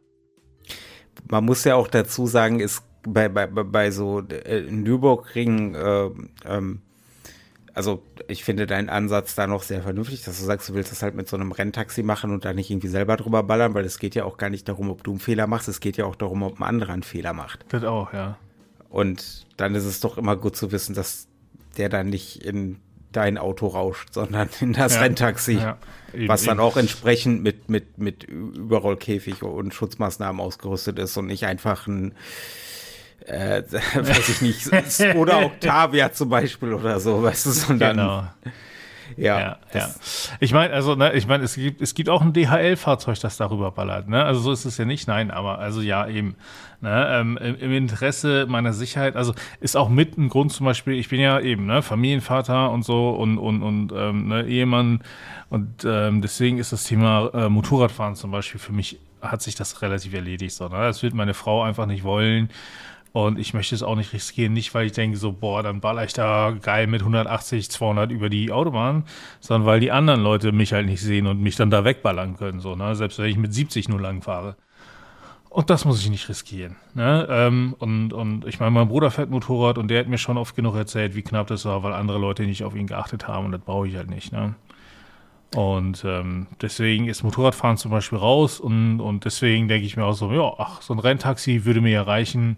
Man 1.30 1.46
muss 1.46 1.64
ja 1.64 1.76
auch 1.76 1.88
dazu 1.88 2.28
sagen, 2.28 2.60
ist 2.60 2.84
bei, 3.04 3.30
bei, 3.30 3.46
bei 3.48 3.92
so 3.92 4.22
äh, 4.22 4.62
Nürburgring 4.62 5.76
äh, 5.76 6.10
ähm, 6.46 6.82
also 7.76 8.02
ich 8.28 8.46
finde 8.46 8.66
deinen 8.68 8.90
Ansatz 8.90 9.36
da 9.36 9.48
noch 9.48 9.62
sehr 9.62 9.84
vernünftig, 9.84 10.24
dass 10.24 10.40
du 10.40 10.46
sagst, 10.46 10.70
du 10.70 10.74
willst 10.74 10.92
das 10.94 11.04
halt 11.04 11.14
mit 11.14 11.28
so 11.28 11.36
einem 11.36 11.52
Renntaxi 11.52 12.04
machen 12.04 12.32
und 12.32 12.46
da 12.46 12.54
nicht 12.54 12.72
irgendwie 12.72 12.88
selber 12.88 13.18
drüber 13.18 13.44
ballern, 13.44 13.74
weil 13.74 13.84
es 13.84 14.00
geht 14.00 14.16
ja 14.16 14.24
auch 14.24 14.38
gar 14.38 14.50
nicht 14.50 14.70
darum, 14.70 14.90
ob 14.90 15.04
du 15.04 15.12
einen 15.12 15.20
Fehler 15.20 15.46
machst, 15.46 15.68
es 15.68 15.82
geht 15.82 15.98
ja 15.98 16.06
auch 16.06 16.16
darum, 16.16 16.42
ob 16.44 16.60
ein 16.60 16.64
anderer 16.64 16.94
einen 16.94 17.04
Fehler 17.04 17.34
macht. 17.34 17.66
Das 17.70 17.84
auch, 17.84 18.14
ja. 18.14 18.38
Und 18.90 19.46
dann 19.58 19.76
ist 19.76 19.84
es 19.84 20.00
doch 20.00 20.18
immer 20.18 20.38
gut 20.38 20.56
zu 20.56 20.72
wissen, 20.72 20.96
dass 20.96 21.28
der 21.78 21.90
dann 21.90 22.08
nicht 22.08 22.44
in 22.46 22.78
dein 23.12 23.38
Auto 23.38 23.68
rauscht, 23.68 24.14
sondern 24.14 24.50
in 24.62 24.72
das 24.72 24.96
ja, 24.96 25.02
Renntaxi. 25.02 25.54
Ja, 25.54 25.78
eben, 26.14 26.30
was 26.30 26.44
dann 26.44 26.58
eben. 26.58 26.66
auch 26.66 26.78
entsprechend 26.78 27.44
mit, 27.44 27.70
mit, 27.70 27.98
mit 27.98 28.24
Überrollkäfig 28.24 29.44
und 29.44 29.74
Schutzmaßnahmen 29.74 30.40
ausgerüstet 30.40 30.98
ist 30.98 31.18
und 31.18 31.28
nicht 31.28 31.46
einfach 31.46 31.88
ein 31.88 32.14
äh, 33.28 33.64
weiß 33.96 34.30
ich 34.30 34.42
nicht, 34.42 35.16
oder 35.16 35.46
Octavia 35.46 36.12
zum 36.12 36.30
Beispiel 36.30 36.74
oder 36.74 37.00
so, 37.00 37.24
weißt 37.24 37.46
du, 37.48 37.52
sondern. 37.52 37.98
Genau. 37.98 38.24
Ja, 39.18 39.40
ja, 39.40 39.58
ja. 39.74 39.90
Ich 40.40 40.52
meine, 40.52 40.74
also, 40.74 40.96
ne, 40.96 41.14
ich 41.14 41.28
meine, 41.28 41.44
es 41.44 41.56
gibt, 41.56 41.82
es 41.82 41.94
gibt 41.94 42.10
auch 42.10 42.22
ein 42.22 42.34
DHL-Fahrzeug, 42.34 43.20
das 43.20 43.38
darüber 43.38 43.72
ballert, 43.72 44.10
ne? 44.10 44.24
Also 44.24 44.42
so 44.42 44.52
ist 44.52 44.66
es 44.66 44.78
ja 44.78 44.86
nicht, 44.86 45.08
nein, 45.08 45.32
aber 45.32 45.60
also 45.60 45.82
ja, 45.82 46.08
eben. 46.08 46.36
Ne, 46.82 47.08
ähm, 47.10 47.38
im, 47.38 47.56
im, 47.56 47.72
Interesse 47.72 48.48
meiner 48.50 48.74
Sicherheit, 48.74 49.16
also 49.16 49.34
ist 49.62 49.78
auch 49.78 49.88
mit 49.88 50.18
ein 50.18 50.28
Grund 50.28 50.52
zum 50.52 50.66
Beispiel, 50.66 50.96
ich 50.96 51.08
bin 51.08 51.22
ja 51.22 51.40
eben, 51.40 51.66
ne, 51.66 51.82
Familienvater 51.82 52.70
und 52.70 52.84
so 52.84 53.12
und, 53.12 53.38
und, 53.38 53.64
und 53.64 53.94
ähm, 53.96 54.28
ne, 54.28 54.46
Ehemann 54.46 55.02
und 55.50 55.86
ähm, 55.86 56.22
deswegen 56.22 56.58
ist 56.58 56.74
das 56.74 56.84
Thema 56.84 57.32
äh, 57.34 57.50
Motorradfahren 57.50 58.16
zum 58.16 58.30
Beispiel 58.30 58.60
für 58.60 58.74
mich 58.74 59.00
hat 59.22 59.42
sich 59.42 59.56
das 59.56 59.82
relativ 59.82 60.14
erledigt. 60.14 60.56
So, 60.56 60.68
ne? 60.68 60.78
Das 60.78 61.04
wird 61.04 61.14
meine 61.14 61.34
Frau 61.34 61.64
einfach 61.64 61.86
nicht 61.86 62.04
wollen. 62.04 62.50
Und 63.16 63.40
ich 63.40 63.54
möchte 63.54 63.74
es 63.74 63.82
auch 63.82 63.96
nicht 63.96 64.12
riskieren, 64.12 64.52
nicht 64.52 64.74
weil 64.74 64.88
ich 64.88 64.92
denke 64.92 65.16
so, 65.16 65.32
boah, 65.32 65.64
dann 65.64 65.80
baller 65.80 66.04
ich 66.04 66.12
da 66.12 66.54
geil 66.62 66.86
mit 66.86 67.00
180, 67.00 67.72
200 67.72 68.12
über 68.12 68.28
die 68.28 68.52
Autobahn, 68.52 69.06
sondern 69.40 69.66
weil 69.66 69.80
die 69.80 69.94
anderen 69.94 70.22
Leute 70.22 70.52
mich 70.52 70.74
halt 70.74 70.86
nicht 70.86 71.00
sehen 71.00 71.26
und 71.26 71.40
mich 71.40 71.56
dann 71.56 71.70
da 71.70 71.86
wegballern 71.86 72.36
können, 72.36 72.60
so, 72.60 72.76
ne? 72.76 72.94
Selbst 72.94 73.18
wenn 73.18 73.30
ich 73.30 73.38
mit 73.38 73.54
70 73.54 73.88
nur 73.88 74.02
lang 74.02 74.22
fahre. 74.22 74.58
Und 75.50 75.70
das 75.70 75.86
muss 75.86 76.02
ich 76.02 76.10
nicht 76.10 76.28
riskieren. 76.28 76.76
Ne? 76.94 77.26
Ähm, 77.30 77.78
und, 77.80 78.12
und 78.12 78.46
ich 78.48 78.60
meine, 78.60 78.72
mein 78.72 78.90
Bruder 78.90 79.10
fährt 79.12 79.30
Motorrad 79.30 79.78
und 79.78 79.88
der 79.88 80.02
hat 80.02 80.10
mir 80.10 80.18
schon 80.18 80.38
oft 80.38 80.54
genug 80.54 80.76
erzählt, 80.76 81.16
wie 81.16 81.22
knapp 81.22 81.48
das 81.48 81.64
war, 81.64 81.84
weil 81.84 81.94
andere 81.94 82.18
Leute 82.18 82.44
nicht 82.44 82.66
auf 82.66 82.76
ihn 82.76 82.88
geachtet 82.88 83.30
haben 83.30 83.46
und 83.46 83.54
das 83.54 83.62
brauche 83.62 83.88
ich 83.88 83.96
halt 83.96 84.10
nicht. 84.10 84.34
Ne? 84.34 84.56
Und 85.56 86.04
ähm, 86.04 86.48
deswegen 86.62 87.08
ist 87.08 87.24
Motorradfahren 87.24 87.78
zum 87.78 87.92
Beispiel 87.92 88.18
raus 88.18 88.60
und, 88.60 89.00
und 89.00 89.24
deswegen 89.24 89.70
denke 89.70 89.86
ich 89.86 89.96
mir 89.96 90.04
auch 90.04 90.16
so, 90.16 90.34
ja, 90.34 90.54
ach, 90.58 90.82
so 90.82 90.94
ein 90.94 91.00
Renntaxi 91.00 91.64
würde 91.64 91.80
mir 91.80 91.92
ja 91.92 92.04
reichen, 92.04 92.58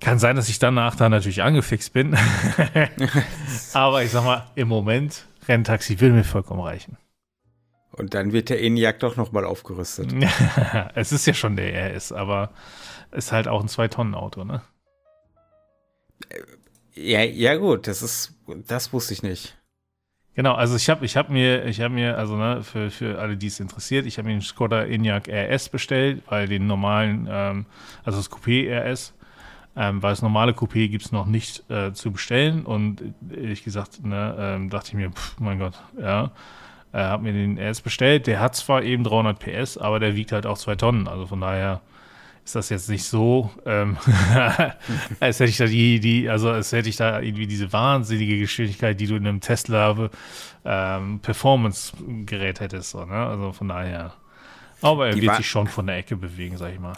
kann 0.00 0.18
sein, 0.18 0.36
dass 0.36 0.48
ich 0.48 0.58
danach 0.58 0.94
da 0.94 1.08
natürlich 1.08 1.42
angefixt 1.42 1.92
bin. 1.92 2.16
Aber 3.72 4.02
ich 4.02 4.10
sag 4.10 4.24
mal, 4.24 4.46
im 4.54 4.68
Moment, 4.68 5.26
Renntaxi 5.48 6.00
würde 6.00 6.14
mir 6.14 6.24
vollkommen 6.24 6.60
reichen. 6.60 6.96
Und 7.92 8.14
dann 8.14 8.32
wird 8.32 8.48
der 8.48 8.62
ENIAC 8.62 9.00
doch 9.00 9.16
nochmal 9.16 9.44
aufgerüstet. 9.44 10.14
es 10.94 11.10
ist 11.10 11.26
ja 11.26 11.34
schon 11.34 11.56
der 11.56 11.96
RS, 11.96 12.12
aber 12.12 12.50
ist 13.10 13.32
halt 13.32 13.48
auch 13.48 13.60
ein 13.60 13.68
Zwei-Tonnen-Auto, 13.68 14.44
ne? 14.44 14.62
Ja, 16.94 17.22
ja, 17.22 17.56
gut, 17.56 17.86
das 17.86 18.02
ist, 18.02 18.34
das 18.66 18.92
wusste 18.92 19.14
ich 19.14 19.22
nicht. 19.22 19.56
Genau, 20.34 20.54
also 20.54 20.76
ich 20.76 20.88
habe 20.88 21.04
ich 21.04 21.16
hab 21.16 21.30
mir, 21.30 21.64
ich 21.64 21.80
habe 21.80 21.92
mir, 21.92 22.16
also 22.16 22.36
ne, 22.36 22.62
für, 22.62 22.92
für 22.92 23.18
alle, 23.18 23.36
die 23.36 23.48
es 23.48 23.58
interessiert, 23.58 24.06
ich 24.06 24.18
habe 24.18 24.28
mir 24.28 24.34
den 24.34 24.42
Skoda 24.42 24.84
Enyaq 24.84 25.28
RS 25.28 25.68
bestellt, 25.68 26.22
weil 26.28 26.46
den 26.46 26.68
normalen, 26.68 27.26
ähm, 27.28 27.66
also 28.04 28.18
das 28.18 28.30
Coupé 28.30 28.68
RS, 28.70 29.14
ähm, 29.78 30.02
weil 30.02 30.10
das 30.10 30.22
normale 30.22 30.52
Coupé 30.52 30.88
gibt 30.88 31.04
es 31.04 31.12
noch 31.12 31.26
nicht 31.26 31.70
äh, 31.70 31.92
zu 31.92 32.10
bestellen. 32.10 32.66
Und 32.66 33.00
ehrlich 33.30 33.62
gesagt, 33.62 34.04
ne, 34.04 34.34
ähm, 34.36 34.70
dachte 34.70 34.88
ich 34.88 34.94
mir, 34.94 35.10
pff, 35.12 35.38
mein 35.38 35.60
Gott, 35.60 35.74
ja. 36.00 36.32
Äh, 36.92 36.98
hab 36.98 37.22
mir 37.22 37.32
den 37.32 37.58
RS 37.58 37.80
bestellt. 37.82 38.26
Der 38.26 38.40
hat 38.40 38.56
zwar 38.56 38.82
eben 38.82 39.04
300 39.04 39.38
PS, 39.38 39.78
aber 39.78 40.00
der 40.00 40.16
wiegt 40.16 40.32
halt 40.32 40.46
auch 40.46 40.58
zwei 40.58 40.74
Tonnen. 40.74 41.06
Also 41.06 41.26
von 41.26 41.40
daher 41.40 41.80
ist 42.44 42.56
das 42.56 42.70
jetzt 42.70 42.88
nicht 42.88 43.04
so, 43.04 43.52
ähm, 43.66 43.98
als 45.20 45.38
hätte 45.38 45.50
ich 45.50 45.58
da 45.58 45.66
die, 45.66 46.00
die, 46.00 46.28
also 46.28 46.50
als 46.50 46.72
hätte 46.72 46.88
ich 46.88 46.96
da 46.96 47.20
irgendwie 47.20 47.46
diese 47.46 47.72
wahnsinnige 47.72 48.38
Geschwindigkeit, 48.38 48.98
die 48.98 49.06
du 49.06 49.14
in 49.14 49.28
einem 49.28 49.40
Tesla 49.40 50.10
ähm, 50.64 51.20
Performance-Gerät 51.20 52.58
hättest. 52.58 52.90
So, 52.90 53.04
ne? 53.04 53.14
Also 53.14 53.52
von 53.52 53.68
daher. 53.68 54.14
Aber 54.82 55.08
er 55.08 55.14
die 55.14 55.22
wird 55.22 55.36
sich 55.36 55.48
schon 55.48 55.68
von 55.68 55.86
der 55.86 55.98
Ecke 55.98 56.16
bewegen, 56.16 56.56
sag 56.56 56.72
ich 56.72 56.80
mal. 56.80 56.94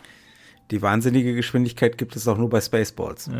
Die 0.71 0.83
wahnsinnige 0.83 1.35
Geschwindigkeit 1.35 1.99
gibt 1.99 2.17
es 2.17 2.29
auch 2.29 2.39
nur 2.39 2.49
bei 2.49 2.61
Spaceballs. 2.61 3.31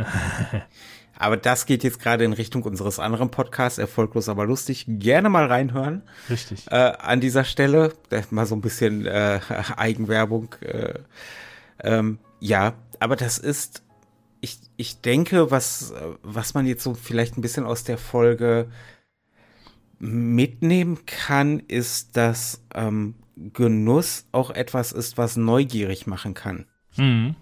aber 1.17 1.37
das 1.37 1.67
geht 1.67 1.85
jetzt 1.85 2.01
gerade 2.01 2.25
in 2.25 2.33
Richtung 2.33 2.63
unseres 2.65 2.99
anderen 2.99 3.31
Podcasts, 3.31 3.79
erfolglos 3.79 4.29
aber 4.29 4.47
lustig. 4.47 4.87
Gerne 4.89 5.29
mal 5.29 5.47
reinhören. 5.47 6.03
Richtig. 6.29 6.67
Äh, 6.71 6.77
an 6.77 7.21
dieser 7.21 7.45
Stelle, 7.45 7.93
mal 8.31 8.47
so 8.47 8.57
ein 8.57 8.61
bisschen 8.61 9.07
äh, 9.07 9.41
Eigenwerbung. 9.77 10.55
Äh, 10.61 10.95
ähm, 11.83 12.19
ja, 12.41 12.75
aber 12.99 13.17
das 13.17 13.39
ist, 13.39 13.83
ich, 14.41 14.59
ich 14.77 15.01
denke, 15.01 15.51
was, 15.51 15.95
was 16.23 16.55
man 16.55 16.67
jetzt 16.67 16.83
so 16.83 16.95
vielleicht 16.95 17.39
ein 17.39 17.43
bisschen 17.43 17.65
aus 17.65 17.85
der 17.85 17.99
Folge 17.99 18.69
mitnehmen 19.99 21.05
kann, 21.07 21.61
ist, 21.61 22.17
dass 22.17 22.63
ähm, 22.75 23.15
Genuss 23.37 24.27
auch 24.33 24.51
etwas 24.51 24.93
ist, 24.93 25.19
was 25.19 25.37
neugierig 25.37 26.07
machen 26.07 26.35
kann. 26.35 26.67
Mhm. 26.97 27.35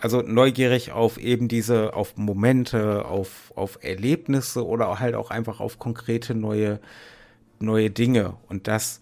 Also 0.00 0.22
neugierig 0.22 0.92
auf 0.92 1.18
eben 1.18 1.48
diese, 1.48 1.94
auf 1.94 2.16
Momente, 2.16 3.04
auf, 3.04 3.52
auf 3.56 3.78
Erlebnisse 3.82 4.64
oder 4.66 5.00
halt 5.00 5.14
auch 5.14 5.30
einfach 5.30 5.60
auf 5.60 5.78
konkrete 5.78 6.34
neue, 6.34 6.80
neue 7.58 7.90
Dinge. 7.90 8.34
Und 8.48 8.68
das 8.68 9.00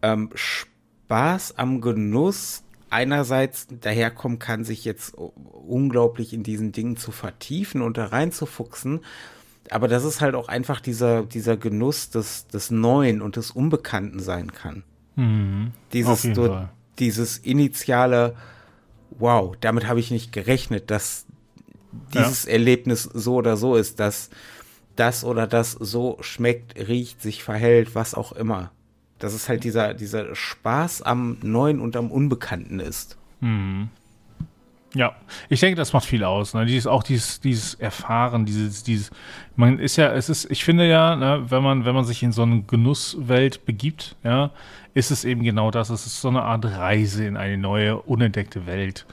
ähm, 0.00 0.30
Spaß 0.34 1.58
am 1.58 1.80
Genuss 1.80 2.64
einerseits 2.88 3.66
daherkommen 3.68 4.38
kann, 4.38 4.64
sich 4.64 4.84
jetzt 4.84 5.14
unglaublich 5.14 6.32
in 6.32 6.42
diesen 6.42 6.72
Dingen 6.72 6.96
zu 6.96 7.10
vertiefen 7.10 7.82
und 7.82 7.96
da 7.96 8.06
reinzufuchsen. 8.06 9.00
Aber 9.70 9.88
dass 9.88 10.04
es 10.04 10.20
halt 10.20 10.34
auch 10.34 10.48
einfach 10.48 10.80
dieser, 10.80 11.22
dieser 11.22 11.56
Genuss 11.56 12.10
des, 12.10 12.46
des 12.48 12.70
Neuen 12.70 13.22
und 13.22 13.36
des 13.36 13.50
Unbekannten 13.50 14.20
sein 14.20 14.52
kann. 14.52 14.82
Mhm, 15.16 15.72
dieses, 15.92 16.28
dieses 16.98 17.38
initiale, 17.38 18.34
wow, 19.18 19.54
damit 19.60 19.86
habe 19.86 20.00
ich 20.00 20.10
nicht 20.10 20.32
gerechnet, 20.32 20.90
dass 20.90 21.26
dieses 22.14 22.44
ja. 22.44 22.52
Erlebnis 22.52 23.02
so 23.02 23.36
oder 23.36 23.56
so 23.56 23.76
ist, 23.76 24.00
dass 24.00 24.30
das 24.96 25.24
oder 25.24 25.46
das 25.46 25.72
so 25.72 26.18
schmeckt, 26.20 26.78
riecht, 26.88 27.22
sich 27.22 27.42
verhält, 27.42 27.94
was 27.94 28.14
auch 28.14 28.32
immer. 28.32 28.70
Dass 29.18 29.34
es 29.34 29.48
halt 29.48 29.64
dieser, 29.64 29.94
dieser 29.94 30.34
Spaß 30.34 31.02
am 31.02 31.38
Neuen 31.42 31.80
und 31.80 31.96
am 31.96 32.10
Unbekannten 32.10 32.80
ist. 32.80 33.16
Hm. 33.40 33.88
Ja, 34.94 35.14
ich 35.48 35.60
denke, 35.60 35.76
das 35.76 35.92
macht 35.92 36.04
viel 36.04 36.22
aus. 36.22 36.52
Ne? 36.52 36.66
Dieses, 36.66 36.86
auch 36.86 37.02
dieses, 37.02 37.40
dieses 37.40 37.74
Erfahren, 37.74 38.44
dieses, 38.44 38.82
dieses, 38.82 39.10
man 39.56 39.78
ist 39.78 39.96
ja, 39.96 40.12
es 40.12 40.28
ist, 40.28 40.50
ich 40.50 40.64
finde 40.64 40.86
ja, 40.86 41.16
ne, 41.16 41.44
wenn 41.48 41.62
man, 41.62 41.84
wenn 41.84 41.94
man 41.94 42.04
sich 42.04 42.22
in 42.22 42.32
so 42.32 42.42
eine 42.42 42.62
Genusswelt 42.62 43.64
begibt, 43.64 44.16
ja, 44.22 44.50
ist 44.92 45.10
es 45.10 45.24
eben 45.24 45.42
genau 45.42 45.70
das. 45.70 45.88
Es 45.88 46.04
ist 46.04 46.20
so 46.20 46.28
eine 46.28 46.42
Art 46.42 46.64
Reise 46.66 47.24
in 47.24 47.38
eine 47.38 47.56
neue, 47.56 47.96
unentdeckte 48.02 48.66
Welt. 48.66 49.06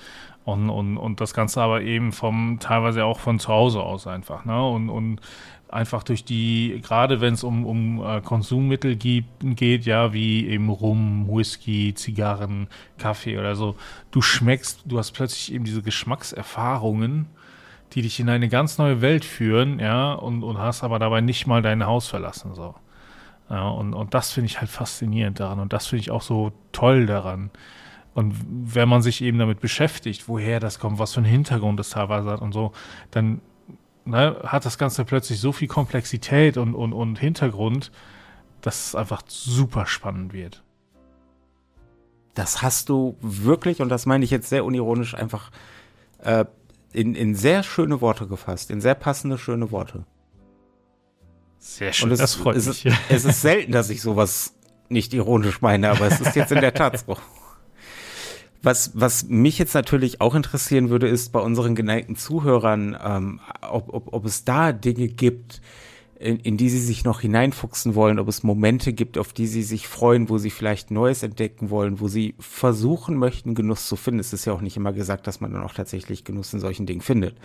Und, 0.43 0.69
und, 0.69 0.97
und 0.97 1.21
das 1.21 1.33
Ganze 1.33 1.61
aber 1.61 1.81
eben 1.81 2.11
vom, 2.11 2.57
teilweise 2.59 3.05
auch 3.05 3.19
von 3.19 3.39
zu 3.39 3.49
Hause 3.49 3.81
aus 3.81 4.07
einfach, 4.07 4.45
ne? 4.45 4.67
Und, 4.67 4.89
und 4.89 5.21
einfach 5.69 6.03
durch 6.03 6.23
die, 6.23 6.81
gerade 6.81 7.21
wenn 7.21 7.35
es 7.35 7.43
um, 7.43 7.65
um 7.65 8.03
äh, 8.03 8.21
Konsummittel 8.21 8.95
gibt, 8.95 9.29
geht, 9.55 9.85
ja, 9.85 10.13
wie 10.13 10.47
eben 10.47 10.69
Rum, 10.69 11.27
Whisky, 11.29 11.93
Zigarren, 11.93 12.67
Kaffee 12.97 13.37
oder 13.37 13.55
so, 13.55 13.75
du 14.11 14.21
schmeckst, 14.21 14.81
du 14.85 14.97
hast 14.97 15.11
plötzlich 15.11 15.53
eben 15.53 15.65
diese 15.65 15.81
Geschmackserfahrungen, 15.81 17.27
die 17.93 18.01
dich 18.01 18.19
in 18.19 18.29
eine 18.29 18.49
ganz 18.49 18.77
neue 18.77 19.01
Welt 19.01 19.25
führen, 19.25 19.79
ja, 19.79 20.13
und, 20.13 20.43
und 20.43 20.57
hast 20.57 20.83
aber 20.83 20.99
dabei 20.99 21.21
nicht 21.21 21.47
mal 21.47 21.61
dein 21.61 21.85
Haus 21.85 22.07
verlassen, 22.07 22.53
so. 22.55 22.75
Ja, 23.49 23.67
und, 23.67 23.93
und 23.95 24.13
das 24.13 24.31
finde 24.31 24.45
ich 24.45 24.59
halt 24.59 24.69
faszinierend 24.69 25.39
daran 25.39 25.59
und 25.59 25.73
das 25.73 25.87
finde 25.87 26.01
ich 26.01 26.11
auch 26.11 26.21
so 26.21 26.51
toll 26.71 27.07
daran. 27.07 27.49
Und 28.13 28.35
wenn 28.47 28.89
man 28.89 29.01
sich 29.01 29.23
eben 29.23 29.39
damit 29.39 29.59
beschäftigt, 29.59 30.27
woher 30.27 30.59
das 30.59 30.79
kommt, 30.79 30.99
was 30.99 31.13
für 31.13 31.21
einen 31.21 31.29
Hintergrund 31.29 31.79
das 31.79 31.91
teilweise 31.91 32.29
hat 32.29 32.41
und 32.41 32.53
so, 32.53 32.73
dann 33.11 33.41
ne, 34.09 34.37
hat 34.43 34.65
das 34.65 34.77
Ganze 34.77 35.05
plötzlich 35.05 35.39
so 35.39 35.51
viel 35.51 35.67
Komplexität 35.67 36.57
und, 36.57 36.75
und, 36.75 36.93
und 36.93 37.17
Hintergrund, 37.17 37.91
dass 38.61 38.87
es 38.87 38.95
einfach 38.95 39.21
super 39.27 39.85
spannend 39.85 40.33
wird. 40.33 40.63
Das 42.33 42.61
hast 42.61 42.89
du 42.89 43.17
wirklich, 43.21 43.81
und 43.81 43.89
das 43.89 44.05
meine 44.05 44.23
ich 44.23 44.31
jetzt 44.31 44.49
sehr 44.49 44.65
unironisch, 44.65 45.15
einfach 45.15 45.51
äh, 46.19 46.45
in, 46.93 47.15
in 47.15 47.35
sehr 47.35 47.63
schöne 47.63 48.01
Worte 48.01 48.27
gefasst, 48.27 48.71
in 48.71 48.81
sehr 48.81 48.95
passende, 48.95 49.37
schöne 49.37 49.71
Worte. 49.71 50.05
Sehr 51.57 51.91
schön, 51.91 52.11
es, 52.11 52.19
das 52.19 52.35
freut 52.35 52.55
es, 52.55 52.67
mich. 52.67 52.93
Es 53.09 53.25
ist 53.25 53.41
selten, 53.41 53.71
dass 53.71 53.89
ich 53.89 54.01
sowas 54.01 54.55
nicht 54.87 55.13
ironisch 55.13 55.61
meine, 55.61 55.89
aber 55.89 56.07
es 56.07 56.19
ist 56.21 56.35
jetzt 56.35 56.51
in 56.51 56.61
der 56.61 56.73
Tat 56.75 56.99
so. 56.99 57.17
Was, 58.61 58.91
was 58.93 59.25
mich 59.29 59.57
jetzt 59.57 59.73
natürlich 59.73 60.19
auch 60.19 60.35
interessieren 60.35 60.89
würde, 60.89 61.07
ist 61.07 61.31
bei 61.31 61.39
unseren 61.39 61.75
geneigten 61.75 62.17
Zuhörern, 62.17 62.97
ähm, 63.01 63.39
ob, 63.61 63.93
ob, 63.93 64.13
ob 64.13 64.25
es 64.25 64.43
da 64.43 64.73
Dinge 64.73 65.07
gibt, 65.07 65.61
in, 66.19 66.37
in 66.39 66.57
die 66.57 66.69
sie 66.69 66.79
sich 66.79 67.05
noch 67.05 67.21
hineinfuchsen 67.21 67.95
wollen, 67.95 68.19
ob 68.19 68.27
es 68.27 68.43
Momente 68.43 68.91
gibt, 68.91 69.17
auf 69.17 69.31
die 69.31 69.47
sie 69.47 69.63
sich 69.63 69.87
freuen, 69.87 70.27
wo 70.27 70.37
sie 70.37 70.49
vielleicht 70.49 70.91
Neues 70.91 71.23
entdecken 71.23 71.69
wollen, 71.69 72.01
wo 72.01 72.09
sie 72.09 72.35
versuchen 72.37 73.15
möchten, 73.15 73.55
Genuss 73.55 73.87
zu 73.87 73.95
finden. 73.95 74.19
Es 74.19 74.33
ist 74.33 74.43
ja 74.43 74.51
auch 74.51 74.61
nicht 74.61 74.75
immer 74.75 74.91
gesagt, 74.91 75.27
dass 75.27 75.39
man 75.39 75.53
dann 75.53 75.63
auch 75.63 75.73
tatsächlich 75.73 76.25
Genuss 76.25 76.53
in 76.53 76.59
solchen 76.59 76.85
Dingen 76.85 77.01
findet. 77.01 77.35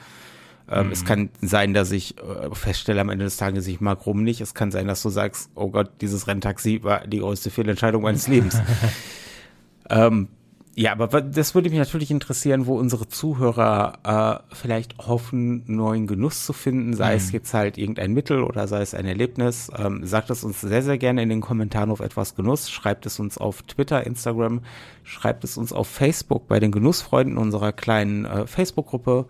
Ähm, 0.68 0.86
mhm. 0.86 0.92
Es 0.92 1.04
kann 1.04 1.30
sein, 1.40 1.74
dass 1.74 1.92
ich 1.92 2.16
äh, 2.18 2.52
feststelle 2.52 3.00
am 3.00 3.10
Ende 3.10 3.24
des 3.24 3.36
Tages, 3.36 3.68
ich 3.68 3.80
mag 3.80 4.04
Rum 4.06 4.24
nicht. 4.24 4.40
Es 4.40 4.54
kann 4.54 4.72
sein, 4.72 4.88
dass 4.88 5.02
du 5.02 5.08
sagst, 5.08 5.50
oh 5.54 5.70
Gott, 5.70 5.90
dieses 6.00 6.26
Renntaxi 6.26 6.80
war 6.82 7.06
die 7.06 7.18
größte 7.18 7.50
Fehlentscheidung 7.50 8.02
meines 8.02 8.26
Lebens. 8.26 8.60
ähm, 9.88 10.28
ja, 10.76 10.92
aber 10.92 11.20
das 11.20 11.54
würde 11.54 11.70
mich 11.70 11.78
natürlich 11.78 12.10
interessieren, 12.10 12.66
wo 12.66 12.76
unsere 12.76 13.06
Zuhörer 13.06 14.42
äh, 14.50 14.54
vielleicht 14.54 14.98
hoffen, 14.98 15.62
neuen 15.66 16.08
Genuss 16.08 16.44
zu 16.44 16.52
finden, 16.52 16.94
sei 16.94 17.12
mhm. 17.12 17.16
es 17.16 17.32
jetzt 17.32 17.54
halt 17.54 17.78
irgendein 17.78 18.12
Mittel 18.12 18.42
oder 18.42 18.66
sei 18.66 18.80
es 18.82 18.92
ein 18.92 19.06
Erlebnis. 19.06 19.70
Ähm, 19.76 20.04
sagt 20.04 20.30
es 20.30 20.42
uns 20.42 20.60
sehr, 20.60 20.82
sehr 20.82 20.98
gerne 20.98 21.22
in 21.22 21.28
den 21.28 21.40
Kommentaren 21.40 21.92
auf 21.92 22.00
etwas 22.00 22.34
Genuss. 22.34 22.70
Schreibt 22.70 23.06
es 23.06 23.20
uns 23.20 23.38
auf 23.38 23.62
Twitter, 23.62 24.04
Instagram, 24.04 24.62
schreibt 25.04 25.44
es 25.44 25.56
uns 25.56 25.72
auf 25.72 25.86
Facebook 25.86 26.48
bei 26.48 26.58
den 26.58 26.72
Genussfreunden 26.72 27.38
unserer 27.38 27.72
kleinen 27.72 28.24
äh, 28.24 28.46
Facebook-Gruppe, 28.48 29.26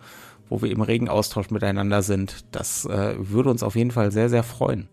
wo 0.49 0.63
wir 0.63 0.71
im 0.71 0.81
regen 0.81 1.09
Austausch 1.09 1.51
miteinander 1.51 2.01
sind. 2.01 2.45
Das 2.55 2.85
äh, 2.85 3.15
würde 3.19 3.51
uns 3.51 3.61
auf 3.61 3.75
jeden 3.75 3.91
Fall 3.91 4.11
sehr, 4.11 4.29
sehr 4.29 4.43
freuen. 4.43 4.87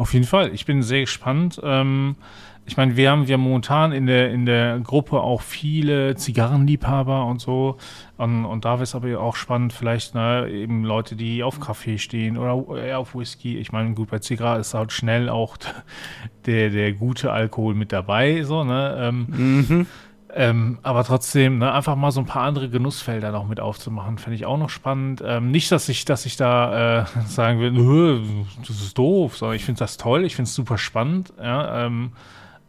Auf 0.00 0.14
jeden 0.14 0.24
Fall. 0.24 0.54
Ich 0.54 0.64
bin 0.64 0.82
sehr 0.82 1.00
gespannt. 1.00 1.60
Ähm 1.62 2.16
ich 2.64 2.76
meine, 2.76 2.96
wir 2.96 3.10
haben 3.10 3.24
ja 3.24 3.36
momentan 3.36 3.92
in 3.92 4.06
der, 4.06 4.30
in 4.30 4.46
der 4.46 4.78
Gruppe 4.78 5.20
auch 5.20 5.42
viele 5.42 6.14
Zigarrenliebhaber 6.14 7.26
und 7.26 7.40
so. 7.40 7.76
Und, 8.16 8.44
und 8.44 8.64
da 8.64 8.74
wäre 8.74 8.84
es 8.84 8.94
aber 8.94 9.20
auch 9.20 9.34
spannend, 9.34 9.72
vielleicht 9.72 10.14
ne, 10.14 10.48
eben 10.48 10.84
Leute, 10.84 11.16
die 11.16 11.42
auf 11.42 11.58
Kaffee 11.58 11.98
stehen 11.98 12.38
oder 12.38 12.80
eher 12.80 13.00
auf 13.00 13.14
Whisky. 13.14 13.58
Ich 13.58 13.72
meine, 13.72 13.94
gut, 13.94 14.10
bei 14.10 14.20
Zigarre 14.20 14.60
ist 14.60 14.72
halt 14.72 14.92
schnell 14.92 15.28
auch 15.28 15.56
der, 16.46 16.70
der 16.70 16.92
gute 16.92 17.32
Alkohol 17.32 17.74
mit 17.74 17.92
dabei, 17.92 18.42
so, 18.44 18.62
ne? 18.62 18.96
Ähm, 19.00 19.26
mhm. 19.28 19.86
Ähm, 20.34 20.78
aber 20.82 21.04
trotzdem, 21.04 21.58
ne, 21.58 21.72
einfach 21.72 21.96
mal 21.96 22.10
so 22.12 22.20
ein 22.20 22.26
paar 22.26 22.42
andere 22.42 22.68
Genussfelder 22.68 23.32
noch 23.32 23.48
mit 23.48 23.60
aufzumachen, 23.60 24.18
fände 24.18 24.36
ich 24.36 24.46
auch 24.46 24.58
noch 24.58 24.70
spannend. 24.70 25.22
Ähm, 25.24 25.50
nicht, 25.50 25.72
dass 25.72 25.88
ich, 25.88 26.04
dass 26.04 26.26
ich 26.26 26.36
da 26.36 27.00
äh, 27.00 27.06
sagen 27.26 27.60
will, 27.60 28.22
das 28.60 28.80
ist 28.80 28.96
doof, 28.96 29.36
sondern 29.36 29.56
ich 29.56 29.64
finde 29.64 29.80
das 29.80 29.96
toll, 29.96 30.24
ich 30.24 30.36
finde 30.36 30.48
es 30.48 30.54
super 30.54 30.78
spannend. 30.78 31.32
Ja, 31.38 31.86
ähm, 31.86 32.12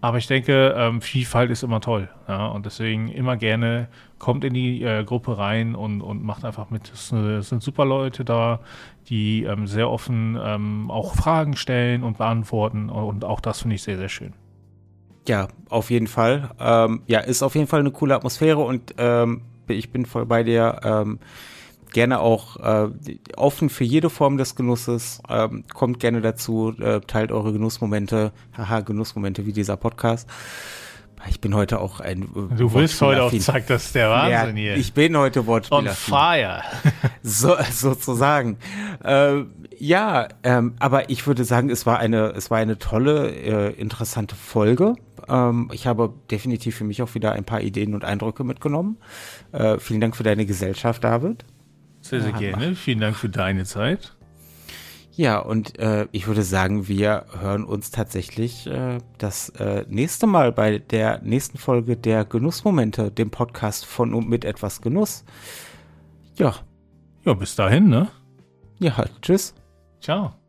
aber 0.01 0.17
ich 0.17 0.25
denke, 0.25 0.73
ähm, 0.75 0.99
Vielfalt 0.99 1.51
ist 1.51 1.61
immer 1.61 1.79
toll. 1.79 2.09
Ja? 2.27 2.47
Und 2.47 2.65
deswegen 2.65 3.07
immer 3.09 3.37
gerne 3.37 3.87
kommt 4.17 4.43
in 4.43 4.53
die 4.55 4.81
äh, 4.81 5.03
Gruppe 5.03 5.37
rein 5.37 5.75
und, 5.75 6.01
und 6.01 6.23
macht 6.23 6.43
einfach 6.43 6.71
mit. 6.71 6.91
Es, 6.91 7.11
es 7.11 7.49
sind 7.49 7.61
super 7.61 7.85
Leute 7.85 8.25
da, 8.25 8.61
die 9.09 9.43
ähm, 9.43 9.67
sehr 9.67 9.89
offen 9.89 10.39
ähm, 10.43 10.89
auch 10.89 11.15
Fragen 11.15 11.55
stellen 11.55 12.03
und 12.03 12.17
beantworten. 12.17 12.89
Und 12.89 13.23
auch 13.23 13.39
das 13.39 13.61
finde 13.61 13.75
ich 13.75 13.83
sehr, 13.83 13.97
sehr 13.97 14.09
schön. 14.09 14.33
Ja, 15.27 15.47
auf 15.69 15.91
jeden 15.91 16.07
Fall. 16.07 16.51
Ähm, 16.59 17.03
ja, 17.07 17.19
ist 17.19 17.43
auf 17.43 17.55
jeden 17.55 17.67
Fall 17.67 17.81
eine 17.81 17.91
coole 17.91 18.15
Atmosphäre 18.15 18.59
und 18.59 18.95
ähm, 18.97 19.41
ich 19.67 19.91
bin 19.91 20.05
voll 20.05 20.25
bei 20.25 20.43
dir 20.43 20.81
ähm, 20.83 21.19
gerne 21.91 22.19
auch 22.19 22.57
äh, 22.57 22.89
offen 23.35 23.69
für 23.69 23.83
jede 23.83 24.09
Form 24.09 24.37
des 24.37 24.55
Genusses. 24.55 25.21
Ähm, 25.29 25.63
kommt 25.73 25.99
gerne 25.99 26.21
dazu, 26.21 26.73
äh, 26.79 27.01
teilt 27.01 27.31
eure 27.31 27.53
Genussmomente. 27.53 28.31
Haha, 28.57 28.81
Genussmomente 28.81 29.45
wie 29.45 29.53
dieser 29.53 29.77
Podcast. 29.77 30.27
Ich 31.29 31.39
bin 31.39 31.53
heute 31.53 31.79
auch 31.79 31.99
ein. 31.99 32.23
Äh, 32.23 32.55
du 32.55 32.73
willst 32.73 32.99
heute 33.01 33.23
auf 33.23 33.37
Zack, 33.39 33.67
das 33.67 33.85
ist 33.85 33.95
der 33.95 34.09
Wahnsinn 34.09 34.57
ja, 34.57 34.63
hier. 34.63 34.75
Ich 34.77 34.93
bin 34.93 35.15
heute 35.15 35.45
Wortspieler. 35.45 35.81
On 35.81 35.87
fire. 35.89 36.63
so, 37.23 37.55
sozusagen. 37.71 38.57
Äh, 39.03 39.43
ja, 39.83 40.27
ähm, 40.43 40.75
aber 40.77 41.09
ich 41.09 41.25
würde 41.25 41.43
sagen, 41.43 41.71
es 41.71 41.87
war 41.87 41.97
eine, 41.97 42.33
es 42.33 42.51
war 42.51 42.59
eine 42.59 42.77
tolle, 42.77 43.31
äh, 43.31 43.73
interessante 43.73 44.35
Folge. 44.35 44.93
Ähm, 45.27 45.71
ich 45.73 45.87
habe 45.87 46.13
definitiv 46.29 46.75
für 46.75 46.83
mich 46.83 47.01
auch 47.01 47.15
wieder 47.15 47.31
ein 47.31 47.45
paar 47.45 47.61
Ideen 47.61 47.95
und 47.95 48.05
Eindrücke 48.05 48.43
mitgenommen. 48.43 48.97
Äh, 49.53 49.79
vielen 49.79 49.99
Dank 49.99 50.15
für 50.15 50.21
deine 50.21 50.45
Gesellschaft, 50.45 51.03
David. 51.03 51.45
Sehr, 52.01 52.21
sehr 52.21 52.31
gerne. 52.31 52.75
Vielen 52.75 52.99
Dank 52.99 53.15
für 53.15 53.29
deine 53.29 53.65
Zeit. 53.65 54.15
Ja, 55.13 55.39
und 55.39 55.79
äh, 55.79 56.07
ich 56.11 56.27
würde 56.27 56.43
sagen, 56.43 56.87
wir 56.87 57.25
hören 57.39 57.63
uns 57.63 57.89
tatsächlich 57.89 58.67
äh, 58.67 58.99
das 59.17 59.49
äh, 59.49 59.83
nächste 59.89 60.27
Mal 60.27 60.51
bei 60.51 60.77
der 60.77 61.23
nächsten 61.23 61.57
Folge 61.57 61.97
der 61.97 62.23
Genussmomente, 62.23 63.09
dem 63.09 63.31
Podcast 63.31 63.87
von 63.87 64.13
und 64.13 64.29
mit 64.29 64.45
etwas 64.45 64.81
Genuss. 64.81 65.25
Ja. 66.35 66.53
Ja, 67.25 67.33
bis 67.33 67.55
dahin, 67.55 67.89
ne? 67.89 68.09
Ja, 68.77 69.05
tschüss. 69.23 69.55
Tchau. 70.01 70.40